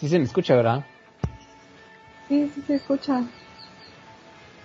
Sí 0.00 0.08
se 0.08 0.18
me 0.18 0.24
escucha, 0.24 0.56
¿verdad? 0.56 0.84
Sí, 2.28 2.50
sí 2.54 2.62
se 2.66 2.76
escucha. 2.76 3.22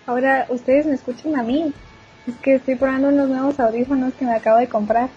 Ahora, 0.05 0.45
ustedes 0.49 0.85
me 0.85 0.93
escuchan 0.93 1.37
a 1.37 1.43
mí. 1.43 1.73
Es 2.25 2.35
que 2.37 2.55
estoy 2.55 2.75
probando 2.75 3.09
unos 3.09 3.27
nuevos 3.27 3.59
audífonos 3.59 4.13
que 4.13 4.25
me 4.25 4.33
acabo 4.33 4.57
de 4.59 4.69
comprar. 4.69 5.09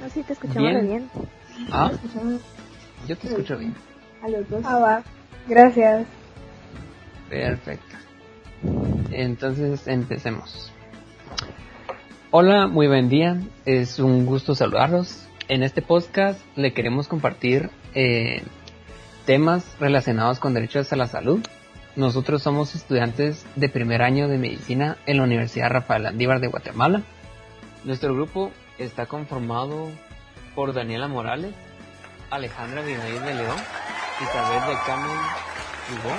No, 0.00 0.08
sí 0.08 0.22
te 0.22 0.32
escuchamos 0.32 0.70
bien. 0.70 0.86
bien. 0.86 1.10
Ah, 1.70 1.92
yo 3.06 3.16
te 3.16 3.28
escucho 3.28 3.58
bien. 3.58 3.74
A 4.22 4.28
los 4.28 4.48
dos. 4.48 4.62
Ah, 4.64 4.78
va. 4.78 5.02
Gracias. 5.46 6.06
Perfecto. 7.28 7.96
Entonces 9.10 9.86
empecemos. 9.86 10.72
Hola, 12.30 12.66
muy 12.66 12.86
buen 12.86 13.08
día. 13.08 13.40
Es 13.66 13.98
un 13.98 14.24
gusto 14.24 14.54
saludarlos. 14.54 15.26
En 15.48 15.62
este 15.62 15.82
podcast 15.82 16.40
le 16.56 16.72
queremos 16.72 17.08
compartir 17.08 17.70
eh, 17.94 18.42
temas 19.26 19.76
relacionados 19.78 20.38
con 20.38 20.54
derechos 20.54 20.92
a 20.92 20.96
la 20.96 21.06
salud. 21.06 21.40
Nosotros 21.96 22.42
somos 22.42 22.74
estudiantes 22.74 23.44
de 23.56 23.68
primer 23.68 24.02
año 24.02 24.28
de 24.28 24.38
medicina 24.38 24.98
en 25.06 25.18
la 25.18 25.24
Universidad 25.24 25.70
Rafael 25.70 26.06
Andívar 26.06 26.40
de 26.40 26.48
Guatemala. 26.48 27.02
Nuestro 27.84 28.14
grupo 28.14 28.52
está 28.78 29.06
conformado 29.06 29.90
por 30.54 30.72
Daniela 30.72 31.08
Morales, 31.08 31.52
Alejandra 32.30 32.82
Abigail 32.82 33.22
de 33.22 33.34
León, 33.34 33.56
Isabel 34.22 34.60
de 34.68 34.78
Carmen 34.86 35.16
Hugo, 35.90 36.14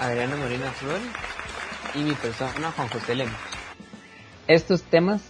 Adriana 0.00 0.36
Marina 0.36 0.70
Flores 0.72 1.02
y 1.94 1.98
mi 1.98 2.12
persona 2.14 2.72
Juan 2.72 2.88
José 2.88 3.14
Lemos. 3.14 3.34
Estos 4.46 4.82
temas 4.82 5.22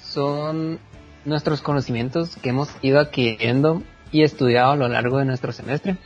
son 0.00 0.78
nuestros 1.24 1.60
conocimientos 1.62 2.36
que 2.36 2.50
hemos 2.50 2.70
ido 2.82 3.00
adquiriendo 3.00 3.82
y 4.12 4.22
estudiado 4.22 4.72
a 4.72 4.76
lo 4.76 4.88
largo 4.88 5.18
de 5.18 5.24
nuestro 5.24 5.52
semestre 5.52 5.96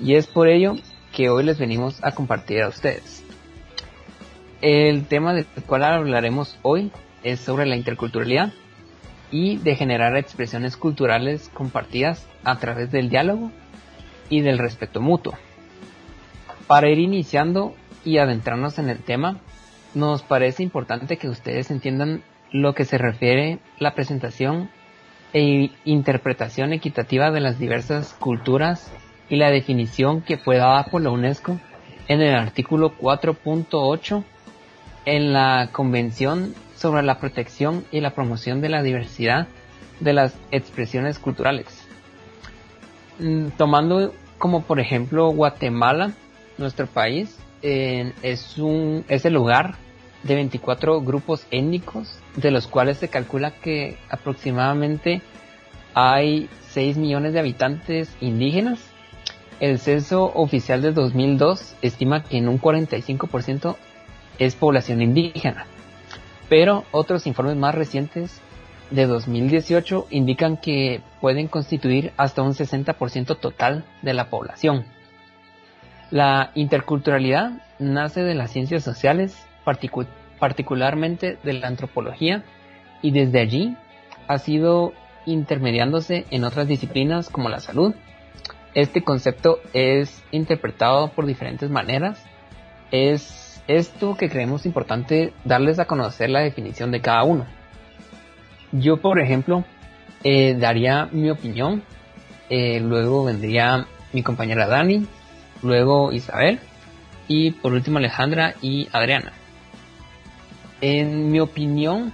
y 0.00 0.14
es 0.14 0.26
por 0.26 0.48
ello 0.48 0.76
que 1.12 1.30
hoy 1.30 1.44
les 1.44 1.58
venimos 1.58 2.02
a 2.02 2.12
compartir 2.12 2.62
a 2.62 2.68
ustedes. 2.68 3.24
El 4.60 5.06
tema 5.06 5.34
del 5.34 5.46
cual 5.66 5.84
hablaremos 5.84 6.58
hoy 6.62 6.90
es 7.22 7.40
sobre 7.40 7.66
la 7.66 7.76
interculturalidad 7.76 8.52
y 9.30 9.58
de 9.58 9.76
generar 9.76 10.16
expresiones 10.16 10.76
culturales 10.76 11.50
compartidas 11.52 12.26
a 12.44 12.58
través 12.58 12.90
del 12.90 13.08
diálogo 13.08 13.50
y 14.30 14.40
del 14.40 14.58
respeto 14.58 15.00
mutuo. 15.00 15.34
Para 16.66 16.88
ir 16.88 16.98
iniciando 16.98 17.74
y 18.04 18.18
adentrarnos 18.18 18.78
en 18.78 18.88
el 18.88 18.98
tema, 18.98 19.40
nos 19.94 20.22
parece 20.22 20.62
importante 20.62 21.16
que 21.16 21.28
ustedes 21.28 21.70
entiendan 21.70 22.22
lo 22.50 22.74
que 22.74 22.84
se 22.84 22.98
refiere 22.98 23.58
la 23.78 23.94
presentación 23.94 24.70
e 25.32 25.70
interpretación 25.84 26.72
equitativa 26.72 27.30
de 27.30 27.40
las 27.40 27.58
diversas 27.58 28.14
culturas 28.14 28.90
y 29.28 29.36
la 29.36 29.50
definición 29.50 30.22
que 30.22 30.38
fue 30.38 30.56
dada 30.56 30.84
por 30.84 31.02
la 31.02 31.10
UNESCO 31.10 31.58
en 32.08 32.22
el 32.22 32.34
artículo 32.34 32.96
4.8 32.98 34.24
en 35.04 35.32
la 35.32 35.68
Convención 35.72 36.54
sobre 36.76 37.02
la 37.02 37.18
protección 37.18 37.84
y 37.90 38.00
la 38.00 38.14
promoción 38.14 38.60
de 38.60 38.68
la 38.68 38.82
diversidad 38.82 39.48
de 40.00 40.12
las 40.12 40.34
expresiones 40.50 41.18
culturales. 41.18 41.86
Mm, 43.18 43.48
tomando 43.56 44.14
como 44.38 44.62
por 44.62 44.80
ejemplo 44.80 45.30
Guatemala, 45.30 46.12
nuestro 46.56 46.86
país, 46.86 47.36
es, 47.60 48.58
un, 48.58 49.04
es 49.08 49.24
el 49.24 49.34
lugar 49.34 49.74
de 50.22 50.34
24 50.34 51.00
grupos 51.02 51.46
étnicos, 51.50 52.18
de 52.36 52.50
los 52.50 52.66
cuales 52.66 52.98
se 52.98 53.08
calcula 53.08 53.52
que 53.52 53.96
aproximadamente 54.10 55.22
hay 55.94 56.48
6 56.70 56.96
millones 56.96 57.32
de 57.32 57.40
habitantes 57.40 58.14
indígenas. 58.20 58.80
El 59.60 59.78
censo 59.78 60.32
oficial 60.34 60.82
de 60.82 60.92
2002 60.92 61.74
estima 61.82 62.22
que 62.24 62.38
en 62.38 62.48
un 62.48 62.60
45% 62.60 63.76
es 64.38 64.54
población 64.54 65.02
indígena, 65.02 65.66
pero 66.48 66.84
otros 66.92 67.26
informes 67.26 67.56
más 67.56 67.74
recientes 67.74 68.40
de 68.90 69.06
2018 69.06 70.06
indican 70.10 70.56
que 70.56 71.02
pueden 71.20 71.48
constituir 71.48 72.12
hasta 72.16 72.42
un 72.42 72.54
60% 72.54 73.38
total 73.38 73.84
de 74.02 74.14
la 74.14 74.30
población. 74.30 74.84
La 76.10 76.52
interculturalidad 76.54 77.50
nace 77.78 78.22
de 78.22 78.34
las 78.34 78.50
ciencias 78.50 78.82
sociales, 78.82 79.36
particularmente 80.38 81.38
de 81.42 81.52
la 81.52 81.68
antropología, 81.68 82.44
y 83.02 83.10
desde 83.10 83.40
allí 83.40 83.76
ha 84.26 84.38
sido 84.38 84.92
intermediándose 85.26 86.26
en 86.30 86.44
otras 86.44 86.68
disciplinas 86.68 87.28
como 87.28 87.48
la 87.48 87.60
salud. 87.60 87.94
Este 88.74 89.02
concepto 89.02 89.60
es 89.72 90.22
interpretado 90.30 91.10
por 91.12 91.26
diferentes 91.26 91.70
maneras. 91.70 92.24
Es 92.90 93.62
esto 93.66 94.16
que 94.16 94.28
creemos 94.28 94.66
importante 94.66 95.32
darles 95.44 95.78
a 95.78 95.86
conocer 95.86 96.30
la 96.30 96.40
definición 96.40 96.90
de 96.90 97.00
cada 97.00 97.22
uno. 97.24 97.46
Yo, 98.72 98.98
por 98.98 99.20
ejemplo, 99.20 99.64
eh, 100.24 100.54
daría 100.54 101.08
mi 101.12 101.30
opinión, 101.30 101.82
eh, 102.50 102.80
luego 102.80 103.24
vendría 103.24 103.86
mi 104.12 104.22
compañera 104.22 104.66
Dani, 104.66 105.06
luego 105.62 106.12
Isabel 106.12 106.58
y 107.26 107.52
por 107.52 107.72
último 107.72 107.98
Alejandra 107.98 108.54
y 108.62 108.88
Adriana. 108.92 109.32
En 110.80 111.32
mi 111.32 111.40
opinión, 111.40 112.12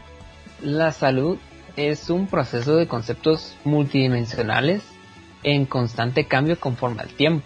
la 0.62 0.91
salud 0.92 1.38
es 1.76 2.08
un 2.08 2.26
proceso 2.26 2.76
de 2.76 2.88
conceptos 2.88 3.54
multidimensionales 3.64 4.82
en 5.42 5.66
constante 5.66 6.26
cambio 6.26 6.58
conforme 6.58 7.02
al 7.02 7.10
tiempo. 7.10 7.44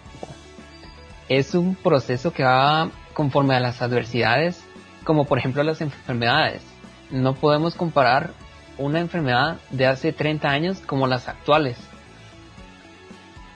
Es 1.27 1.55
un 1.55 1.75
proceso 1.75 2.31
que 2.31 2.43
va 2.43 2.89
conforme 3.13 3.53
a 3.53 3.59
las 3.59 3.81
adversidades, 3.81 4.63
como 5.03 5.25
por 5.25 5.39
ejemplo 5.39 5.61
las 5.63 5.81
enfermedades. 5.81 6.61
No 7.11 7.35
podemos 7.35 7.75
comparar 7.75 8.31
una 8.77 9.01
enfermedad 9.01 9.57
de 9.71 9.87
hace 9.87 10.13
30 10.13 10.49
años 10.49 10.79
como 10.79 11.05
las 11.05 11.27
actuales. 11.27 11.77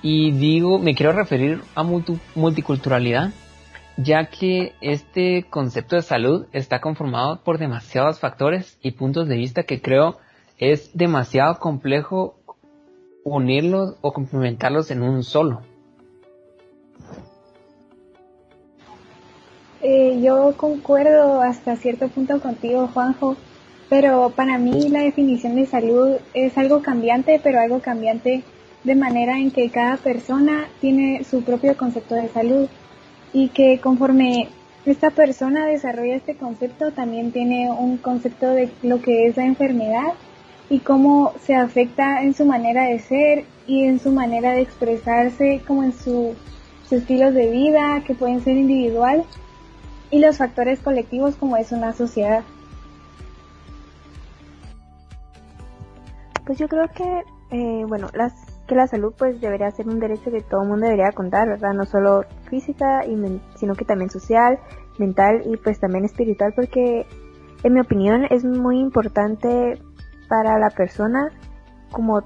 Y 0.01 0.31
digo, 0.31 0.79
me 0.79 0.95
quiero 0.95 1.13
referir 1.13 1.61
a 1.75 1.83
multiculturalidad, 1.83 3.31
ya 3.97 4.25
que 4.25 4.73
este 4.81 5.45
concepto 5.49 5.95
de 5.95 6.01
salud 6.01 6.47
está 6.51 6.81
conformado 6.81 7.41
por 7.43 7.57
demasiados 7.57 8.19
factores 8.19 8.77
y 8.81 8.91
puntos 8.91 9.27
de 9.27 9.37
vista 9.37 9.63
que 9.63 9.81
creo 9.81 10.17
es 10.57 10.95
demasiado 10.95 11.59
complejo 11.59 12.35
unirlos 13.23 13.95
o 14.01 14.13
complementarlos 14.13 14.91
en 14.91 15.01
un 15.01 15.23
solo. 15.23 15.61
Eh, 19.81 20.21
yo 20.21 20.53
concuerdo 20.55 21.41
hasta 21.41 21.75
cierto 21.75 22.07
punto 22.07 22.39
contigo, 22.39 22.87
Juanjo, 22.93 23.35
pero 23.89 24.31
para 24.35 24.57
mí 24.57 24.89
la 24.89 25.01
definición 25.01 25.55
de 25.55 25.65
salud 25.65 26.17
es 26.33 26.57
algo 26.57 26.81
cambiante, 26.81 27.39
pero 27.43 27.59
algo 27.59 27.81
cambiante 27.81 28.43
de 28.83 28.95
manera 28.95 29.37
en 29.37 29.51
que 29.51 29.69
cada 29.69 29.97
persona 29.97 30.67
tiene 30.79 31.23
su 31.25 31.43
propio 31.43 31.75
concepto 31.77 32.15
de 32.15 32.29
salud 32.29 32.69
y 33.33 33.49
que 33.49 33.79
conforme 33.81 34.47
esta 34.85 35.09
persona 35.09 35.65
desarrolla 35.65 36.15
este 36.15 36.35
concepto 36.35 36.91
también 36.91 37.31
tiene 37.31 37.71
un 37.71 37.97
concepto 37.97 38.51
de 38.51 38.69
lo 38.83 39.01
que 39.01 39.27
es 39.27 39.37
la 39.37 39.45
enfermedad 39.45 40.13
y 40.69 40.79
cómo 40.79 41.33
se 41.41 41.55
afecta 41.55 42.21
en 42.21 42.33
su 42.33 42.45
manera 42.45 42.85
de 42.85 42.99
ser 42.99 43.45
y 43.67 43.83
en 43.83 43.99
su 43.99 44.11
manera 44.11 44.51
de 44.51 44.61
expresarse, 44.61 45.61
como 45.67 45.83
en 45.83 45.93
su, 45.93 46.35
sus 46.83 46.93
estilos 46.93 47.33
de 47.33 47.49
vida 47.49 48.03
que 48.05 48.13
pueden 48.13 48.41
ser 48.43 48.57
individual 48.57 49.23
y 50.11 50.19
los 50.19 50.37
factores 50.37 50.79
colectivos 50.79 51.35
como 51.35 51.57
es 51.57 51.71
una 51.71 51.93
sociedad. 51.93 52.43
Pues 56.45 56.59
yo 56.59 56.67
creo 56.67 56.87
que, 56.89 57.23
eh, 57.51 57.85
bueno, 57.87 58.09
las, 58.13 58.33
que 58.67 58.75
la 58.75 58.87
salud 58.87 59.13
pues 59.17 59.41
debería 59.41 59.71
ser 59.71 59.87
un 59.87 59.99
derecho 59.99 60.31
que 60.31 60.41
todo 60.41 60.63
el 60.63 60.69
mundo 60.69 60.85
debería 60.85 61.11
contar, 61.11 61.47
¿verdad? 61.47 61.73
No 61.73 61.85
solo 61.85 62.25
física, 62.49 63.05
y 63.05 63.41
sino 63.55 63.75
que 63.75 63.85
también 63.85 64.09
social, 64.09 64.59
mental 64.97 65.43
y 65.45 65.57
pues 65.57 65.79
también 65.79 66.05
espiritual, 66.05 66.53
porque 66.55 67.05
en 67.63 67.73
mi 67.73 67.79
opinión 67.79 68.25
es 68.29 68.43
muy 68.43 68.79
importante 68.79 69.81
para 70.27 70.57
la 70.59 70.69
persona 70.69 71.31
como 71.91 72.23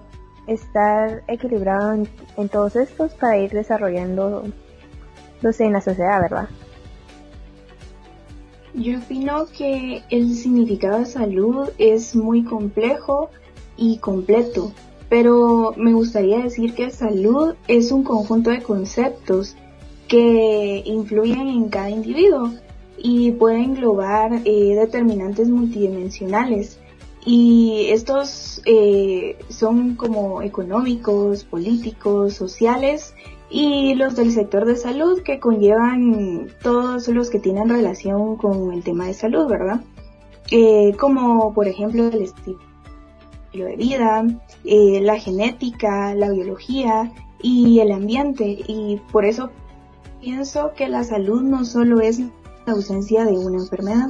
estar 0.47 1.23
equilibrado 1.27 1.93
en, 1.93 2.49
todos 2.49 2.75
estos 2.75 3.13
para 3.13 3.37
ir 3.37 3.51
desarrollando 3.51 4.43
en 5.41 5.73
la 5.73 5.81
sociedad, 5.81 6.21
¿verdad? 6.21 6.49
Yo 8.73 8.99
opino 8.99 9.45
que 9.47 10.03
el 10.09 10.33
significado 10.35 10.99
de 10.99 11.05
salud 11.05 11.69
es 11.77 12.15
muy 12.15 12.43
complejo 12.43 13.29
y 13.75 13.97
completo, 13.97 14.71
pero 15.09 15.73
me 15.77 15.93
gustaría 15.93 16.39
decir 16.39 16.73
que 16.73 16.89
salud 16.91 17.55
es 17.67 17.91
un 17.91 18.03
conjunto 18.03 18.49
de 18.49 18.61
conceptos 18.61 19.55
que 20.07 20.83
influyen 20.85 21.47
en 21.47 21.69
cada 21.69 21.89
individuo 21.89 22.51
y 22.97 23.31
pueden 23.31 23.63
englobar 23.63 24.41
eh, 24.45 24.75
determinantes 24.75 25.49
multidimensionales. 25.49 26.79
Y 27.25 27.87
estos 27.89 28.61
eh, 28.65 29.37
son 29.49 29.95
como 29.95 30.41
económicos, 30.41 31.43
políticos, 31.43 32.33
sociales 32.33 33.13
y 33.49 33.95
los 33.95 34.15
del 34.15 34.31
sector 34.31 34.65
de 34.65 34.77
salud 34.77 35.21
que 35.23 35.39
conllevan 35.39 36.47
todos 36.61 37.07
los 37.09 37.29
que 37.29 37.39
tienen 37.39 37.69
relación 37.69 38.37
con 38.37 38.73
el 38.73 38.83
tema 38.83 39.07
de 39.07 39.13
salud, 39.13 39.47
¿verdad? 39.47 39.81
Eh, 40.51 40.95
como 40.97 41.53
por 41.53 41.67
ejemplo 41.67 42.07
el 42.07 42.21
estilo 42.21 42.59
de 43.65 43.75
vida, 43.75 44.25
eh, 44.65 44.99
la 45.01 45.17
genética, 45.19 46.13
la 46.15 46.29
biología 46.31 47.11
y 47.41 47.79
el 47.79 47.91
ambiente. 47.91 48.45
Y 48.67 49.01
por 49.11 49.25
eso 49.25 49.51
pienso 50.21 50.73
que 50.73 50.87
la 50.87 51.03
salud 51.03 51.41
no 51.41 51.65
solo 51.65 52.01
es 52.01 52.19
la 52.19 52.73
ausencia 52.73 53.25
de 53.25 53.37
una 53.37 53.57
enfermedad. 53.57 54.09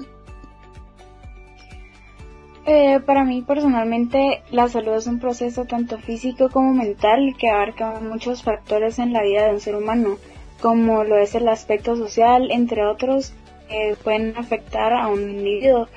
Eh, 2.69 2.99
para 2.99 3.23
mí 3.23 3.44
personalmente 3.44 4.41
la 4.51 4.67
salud 4.67 4.95
es 4.95 5.07
un 5.07 5.19
proceso 5.19 5.63
tanto 5.63 6.00
físico 6.00 6.50
como 6.50 6.73
mental 6.73 7.33
que 7.39 7.50
abarca 7.50 8.01
muchos 8.01 8.43
factores 8.43 9.00
en 9.00 9.13
la 9.13 9.23
vida 9.23 9.45
de 9.45 9.53
un 9.53 9.61
ser 9.61 9.77
humano, 9.77 10.17
como 10.59 11.05
lo 11.05 11.17
es 11.17 11.33
el 11.33 11.47
aspecto 11.47 11.95
social, 11.95 12.51
entre 12.51 12.85
otros, 12.85 13.31
que 13.69 13.95
pueden 14.03 14.35
afectar 14.35 14.91
a 14.91 15.07
un 15.07 15.21
individuo 15.29 15.88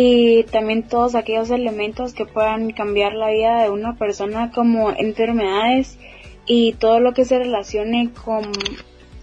y 0.00 0.44
también 0.44 0.84
todos 0.84 1.16
aquellos 1.16 1.50
elementos 1.50 2.14
que 2.14 2.24
puedan 2.24 2.70
cambiar 2.70 3.14
la 3.14 3.30
vida 3.30 3.64
de 3.64 3.70
una 3.70 3.96
persona 3.96 4.52
como 4.52 4.90
enfermedades 4.92 5.98
y 6.46 6.74
todo 6.74 7.00
lo 7.00 7.14
que 7.14 7.24
se 7.24 7.36
relacione 7.36 8.12
con 8.24 8.44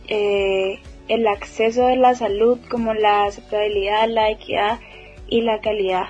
eh, 0.10 0.82
el 1.08 1.28
acceso 1.28 1.88
de 1.88 1.96
la 1.96 2.14
salud 2.14 2.60
como 2.70 2.94
la 2.94 3.24
aceptabilidad, 3.24 4.10
la 4.10 4.30
equidad 4.30 4.82
y 5.30 5.44
la 5.44 5.62
calidad. 5.62 6.08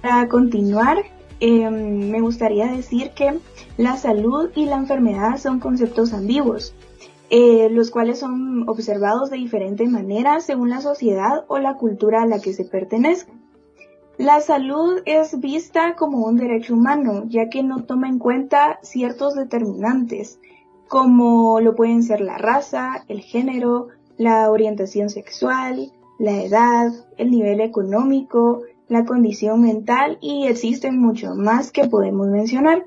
Para 0.00 0.26
continuar, 0.26 1.04
em, 1.40 2.08
me 2.10 2.22
gustaría 2.22 2.68
decir 2.68 3.10
que 3.10 3.38
la 3.76 3.98
salud 3.98 4.48
y 4.56 4.64
la 4.64 4.76
enfermedad 4.76 5.36
son 5.36 5.60
conceptos 5.60 6.14
ambiguos, 6.14 6.74
eh, 7.36 7.68
los 7.68 7.90
cuales 7.90 8.20
son 8.20 8.68
observados 8.68 9.28
de 9.28 9.38
diferente 9.38 9.88
manera 9.88 10.38
según 10.38 10.70
la 10.70 10.80
sociedad 10.80 11.44
o 11.48 11.58
la 11.58 11.74
cultura 11.74 12.22
a 12.22 12.26
la 12.26 12.40
que 12.40 12.52
se 12.52 12.64
pertenezca. 12.64 13.32
La 14.18 14.40
salud 14.40 15.00
es 15.04 15.40
vista 15.40 15.96
como 15.96 16.26
un 16.26 16.36
derecho 16.36 16.74
humano, 16.74 17.24
ya 17.26 17.48
que 17.48 17.64
no 17.64 17.86
toma 17.86 18.08
en 18.08 18.20
cuenta 18.20 18.78
ciertos 18.82 19.34
determinantes, 19.34 20.38
como 20.86 21.58
lo 21.58 21.74
pueden 21.74 22.04
ser 22.04 22.20
la 22.20 22.38
raza, 22.38 23.04
el 23.08 23.18
género, 23.18 23.88
la 24.16 24.48
orientación 24.48 25.10
sexual, 25.10 25.90
la 26.20 26.40
edad, 26.40 26.92
el 27.16 27.32
nivel 27.32 27.60
económico, 27.60 28.62
la 28.86 29.04
condición 29.04 29.60
mental 29.62 30.18
y 30.20 30.46
existen 30.46 31.00
mucho 31.00 31.34
más 31.34 31.72
que 31.72 31.88
podemos 31.88 32.28
mencionar. 32.28 32.86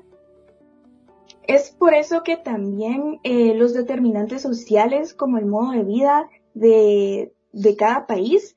Es 1.48 1.70
por 1.70 1.94
eso 1.94 2.22
que 2.22 2.36
también 2.36 3.20
eh, 3.24 3.54
los 3.54 3.72
determinantes 3.72 4.42
sociales 4.42 5.14
como 5.14 5.38
el 5.38 5.46
modo 5.46 5.72
de 5.72 5.82
vida 5.82 6.28
de, 6.52 7.32
cada 7.78 8.06
país, 8.06 8.54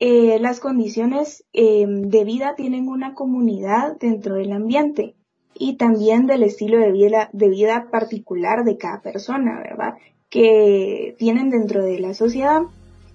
eh, 0.00 0.38
las 0.38 0.60
condiciones 0.60 1.46
em, 1.54 2.02
de 2.02 2.24
vida 2.24 2.54
tienen 2.54 2.88
una 2.88 3.14
comunidad 3.14 3.96
dentro 3.98 4.34
del 4.34 4.52
ambiente 4.52 5.16
y 5.54 5.76
también 5.78 6.26
del 6.26 6.42
estilo 6.42 6.78
de 6.78 6.92
vida, 6.92 7.30
de 7.32 7.48
vida 7.48 7.88
particular 7.90 8.64
de 8.64 8.76
cada 8.76 9.00
persona, 9.00 9.58
¿verdad? 9.58 9.94
Que 10.28 11.16
tienen 11.18 11.48
dentro 11.48 11.82
de 11.82 11.98
la 12.00 12.12
sociedad 12.12 12.64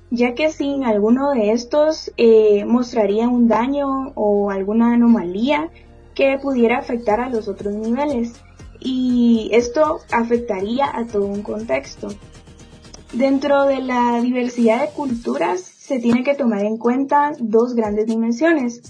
ya 0.10 0.34
que 0.34 0.50
sin 0.50 0.84
alguno 0.84 1.32
de 1.32 1.52
estos 1.52 2.12
eh, 2.18 2.66
mostraría 2.66 3.30
un 3.30 3.48
daño 3.48 4.14
o 4.16 4.50
alguna 4.50 4.94
anomalía 4.94 5.70
que 6.16 6.40
pudiera 6.42 6.80
afectar 6.80 7.22
a 7.22 7.30
los 7.30 7.48
otros 7.48 7.74
niveles 7.76 8.42
y 8.82 9.50
esto 9.54 10.00
afectaría 10.12 10.86
a 10.94 11.06
todo 11.06 11.26
un 11.26 11.44
contexto. 11.44 12.10
Dentro 13.14 13.66
de 13.66 13.82
la 13.82 14.20
diversidad 14.22 14.82
de 14.82 14.94
culturas 14.94 15.62
se 15.62 16.00
tiene 16.00 16.24
que 16.24 16.36
tomar 16.36 16.66
en 16.66 16.78
cuenta 16.78 17.32
dos 17.40 17.76
grandes 17.76 18.08
dimensiones 18.08 18.82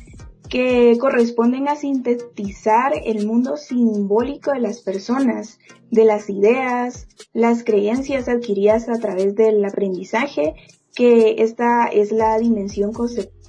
que 0.49 0.97
corresponden 0.99 1.67
a 1.69 1.75
sintetizar 1.75 2.93
el 3.05 3.25
mundo 3.25 3.55
simbólico 3.57 4.51
de 4.51 4.59
las 4.59 4.81
personas, 4.81 5.59
de 5.89 6.05
las 6.05 6.29
ideas, 6.29 7.07
las 7.33 7.63
creencias 7.63 8.27
adquiridas 8.27 8.89
a 8.89 8.99
través 8.99 9.35
del 9.35 9.63
aprendizaje 9.63 10.55
que 10.94 11.35
esta 11.39 11.87
es 11.87 12.11
la 12.11 12.37
dimensión 12.37 12.91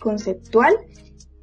conceptual 0.01 0.75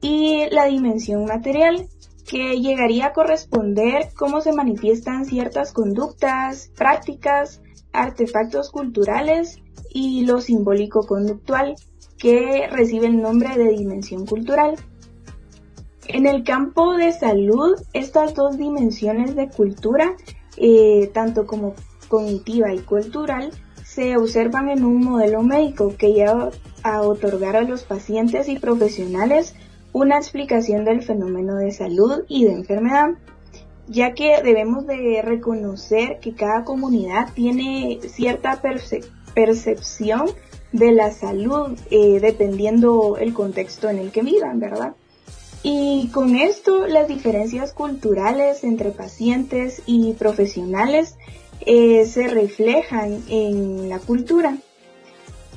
y 0.01 0.45
la 0.51 0.65
dimensión 0.65 1.25
material, 1.25 1.89
que 2.29 2.61
llegaría 2.61 3.07
a 3.07 3.13
corresponder 3.13 4.09
cómo 4.15 4.39
se 4.39 4.53
manifiestan 4.53 5.25
ciertas 5.25 5.73
conductas, 5.73 6.71
prácticas, 6.77 7.59
artefactos 7.91 8.69
culturales 8.69 9.57
y 9.91 10.25
lo 10.27 10.39
simbólico 10.39 11.07
conductual, 11.07 11.73
que 12.19 12.67
recibe 12.69 13.07
el 13.07 13.19
nombre 13.19 13.57
de 13.57 13.69
dimensión 13.69 14.27
cultural. 14.27 14.75
En 16.07 16.27
el 16.27 16.43
campo 16.43 16.95
de 16.95 17.13
salud, 17.13 17.75
estas 17.93 18.35
dos 18.35 18.57
dimensiones 18.57 19.35
de 19.35 19.49
cultura, 19.49 20.15
eh, 20.57 21.09
tanto 21.11 21.47
como 21.47 21.73
cognitiva 22.09 22.71
y 22.71 22.79
cultural, 22.79 23.49
se 23.83 24.17
observan 24.17 24.69
en 24.69 24.85
un 24.85 25.03
modelo 25.03 25.41
médico 25.41 25.95
que 25.97 26.13
lleva 26.13 26.51
a 26.83 27.01
otorgar 27.01 27.55
a 27.55 27.63
los 27.63 27.83
pacientes 27.83 28.49
y 28.49 28.59
profesionales 28.59 29.55
una 29.93 30.17
explicación 30.17 30.85
del 30.85 31.01
fenómeno 31.01 31.55
de 31.55 31.71
salud 31.71 32.23
y 32.27 32.45
de 32.45 32.53
enfermedad, 32.53 33.09
ya 33.87 34.13
que 34.13 34.41
debemos 34.43 34.85
de 34.85 35.21
reconocer 35.23 36.19
que 36.19 36.35
cada 36.35 36.63
comunidad 36.63 37.33
tiene 37.33 37.99
cierta 38.07 38.61
percepción 39.33 40.29
de 40.71 40.91
la 40.91 41.11
salud 41.11 41.77
eh, 41.89 42.19
dependiendo 42.19 43.17
el 43.17 43.33
contexto 43.33 43.89
en 43.89 43.97
el 43.97 44.11
que 44.11 44.21
vivan, 44.21 44.59
¿verdad? 44.59 44.93
Y 45.63 46.09
con 46.13 46.35
esto 46.35 46.87
las 46.87 47.07
diferencias 47.07 47.73
culturales 47.73 48.63
entre 48.63 48.91
pacientes 48.91 49.81
y 49.85 50.13
profesionales 50.13 51.15
eh, 51.65 52.05
se 52.05 52.27
reflejan 52.27 53.23
en 53.29 53.89
la 53.89 53.99
cultura. 53.99 54.57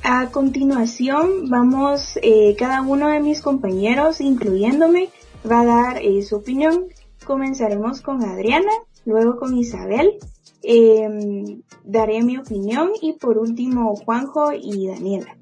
A 0.05 0.31
continuación 0.31 1.49
vamos, 1.49 2.19
eh, 2.21 2.57
cada 2.59 2.81
uno 2.81 3.07
de 3.07 3.21
mis 3.21 3.41
compañeros, 3.41 4.19
incluyéndome, 4.19 5.07
va 5.49 5.61
a 5.61 5.65
dar 5.65 5.97
eh, 6.01 6.21
su 6.23 6.35
opinión. 6.35 6.87
Comenzaremos 7.25 8.01
con 8.01 8.21
Adriana, 8.21 8.71
luego 9.05 9.37
con 9.37 9.57
Isabel, 9.57 10.17
em, 10.61 11.61
daré 11.85 12.21
mi 12.21 12.35
opinión 12.37 12.91
y 13.01 13.13
por 13.13 13.37
último 13.37 13.95
Juanjo 13.95 14.51
y 14.51 14.87
Daniela. 14.87 15.37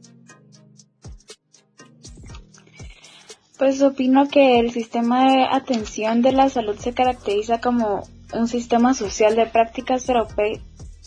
Pues 3.57 3.81
opino 3.81 4.27
que 4.27 4.59
el 4.59 4.69
sistema 4.69 5.31
de 5.31 5.43
atención 5.43 6.21
de 6.21 6.33
la 6.33 6.49
salud 6.49 6.75
se 6.77 6.93
caracteriza 6.93 7.59
como 7.61 8.03
un 8.31 8.47
sistema 8.47 8.93
social 8.93 9.35
de 9.35 9.47
prácticas 9.47 10.05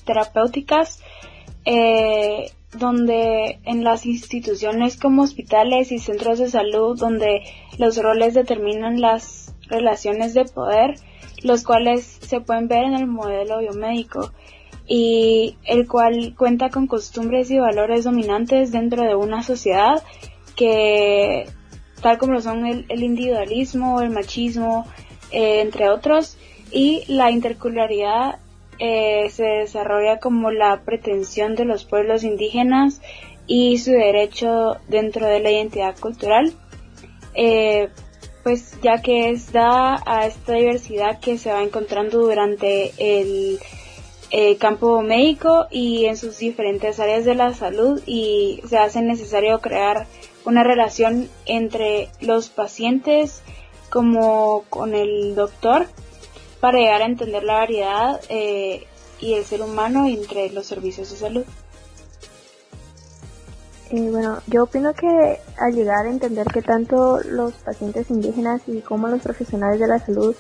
terapéuticas 0.05 0.99
eh, 1.65 2.51
donde 2.75 3.61
en 3.65 3.85
las 3.85 4.07
instituciones 4.07 4.97
como 4.97 5.23
hospitales 5.23 5.93
y 5.93 5.99
centros 5.99 6.39
de 6.39 6.49
salud 6.49 6.99
donde 6.99 7.43
los 7.79 7.97
roles 7.97 8.35
determinan 8.35 9.01
las 9.01 9.55
relaciones 9.69 10.35
de 10.35 10.45
poder, 10.45 10.95
los 11.43 11.63
cuales 11.63 12.05
se 12.05 12.41
pueden 12.41 12.69
ver 12.69 12.85
en 12.85 12.95
el 12.95 13.07
modelo 13.07 13.59
biomédico 13.59 14.33
y 14.87 15.57
el 15.65 15.89
cual 15.89 16.35
cuenta 16.37 16.69
con 16.69 16.87
costumbres 16.87 17.51
y 17.51 17.59
valores 17.59 18.05
dominantes 18.05 18.73
dentro 18.73 19.03
de 19.03 19.15
una 19.15 19.43
sociedad 19.43 20.03
que 20.57 21.47
tal 22.03 22.19
como 22.19 22.41
son 22.41 22.67
el, 22.67 23.03
individualismo, 23.03 24.01
el 24.03 24.11
machismo, 24.11 24.87
eh, 25.31 25.61
entre 25.63 25.89
otros, 25.89 26.37
y 26.71 27.05
la 27.09 27.31
interculturalidad 27.31 28.41
eh, 28.79 29.29
se 29.31 29.45
desarrolla 29.45 30.19
como 30.19 30.51
la 30.51 30.83
pretensión 30.85 31.55
de 31.55 31.65
los 31.65 31.85
pueblos 31.85 32.25
indígenas 32.25 33.01
y 33.47 33.79
su 33.79 33.93
derecho 33.93 34.79
dentro 34.89 35.27
de 35.27 35.41
la 35.41 35.51
identidad 35.51 35.99
cultural, 35.99 36.53
eh, 37.35 37.89
pues 38.43 38.79
ya 38.83 39.01
que 39.03 39.31
es 39.31 39.53
da 39.53 40.03
a 40.07 40.27
esta 40.27 40.55
diversidad 40.55 41.21
que 41.21 41.39
se 41.39 41.53
va 41.53 41.63
encontrando 41.63 42.21
durante 42.21 42.93
el 42.99 43.59
eh, 44.31 44.57
campo 44.57 45.01
médico 45.03 45.67
y 45.71 46.07
en 46.07 46.17
sus 46.17 46.39
diferentes 46.39 46.99
áreas 46.99 47.25
de 47.25 47.35
la 47.35 47.55
salud 47.55 48.03
y 48.07 48.61
se 48.69 48.79
hace 48.79 49.01
necesario 49.01 49.61
crear 49.61 50.07
una 50.45 50.65
relación 50.65 51.29
entre 51.47 52.09
los 52.21 52.49
pacientes 52.49 53.43
como 53.91 54.65
con 54.71 54.95
el 54.95 55.35
doctor 55.35 55.87
para 56.65 56.79
llegar 56.79 57.03
a 57.03 57.05
entender 57.05 57.45
la 57.45 57.57
variedad 57.57 58.23
eh, 58.31 58.87
y 59.21 59.35
el 59.35 59.45
ser 59.45 59.61
humano 59.61 60.07
entre 60.07 60.49
los 60.49 60.65
servicios 60.65 61.11
de 61.11 61.17
salud. 61.19 61.45
Eh, 63.91 64.09
bueno, 64.11 64.39
yo 64.47 64.63
opino 64.63 64.95
que 64.95 65.41
al 65.59 65.75
llegar 65.75 66.07
a 66.07 66.09
entender 66.09 66.47
que 66.47 66.63
tanto 66.63 67.21
los 67.23 67.53
pacientes 67.53 68.09
indígenas 68.09 68.63
y 68.67 68.81
como 68.81 69.09
los 69.09 69.21
profesionales 69.21 69.79
de 69.79 69.89
la 69.89 69.99
salud 69.99 70.35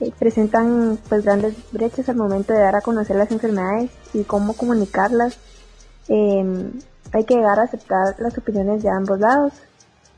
eh, 0.00 0.12
presentan 0.18 0.98
pues 1.08 1.24
grandes 1.24 1.54
brechas 1.72 2.06
al 2.10 2.16
momento 2.16 2.52
de 2.52 2.58
dar 2.58 2.76
a 2.76 2.82
conocer 2.82 3.16
las 3.16 3.30
enfermedades 3.30 3.90
y 4.12 4.24
cómo 4.24 4.52
comunicarlas. 4.52 5.38
Em, 6.06 6.70
hay 7.14 7.24
que 7.24 7.36
llegar 7.36 7.58
a 7.58 7.62
aceptar 7.62 8.14
las 8.18 8.36
opiniones 8.36 8.82
de 8.82 8.90
ambos 8.90 9.18
lados 9.18 9.54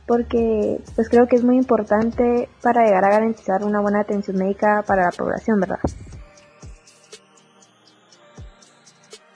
porque 0.07 0.81
pues 0.95 1.09
creo 1.09 1.27
que 1.27 1.37
es 1.37 1.45
muy 1.45 1.57
importante 1.57 2.49
para 2.63 2.85
llegar 2.85 3.05
a 3.05 3.11
garantizar 3.11 3.65
una 3.65 3.81
buena 3.81 4.01
atención 4.01 4.37
médica 4.37 4.85
para 4.87 5.05
la 5.05 5.11
población, 5.11 5.61
¿verdad? 5.61 5.79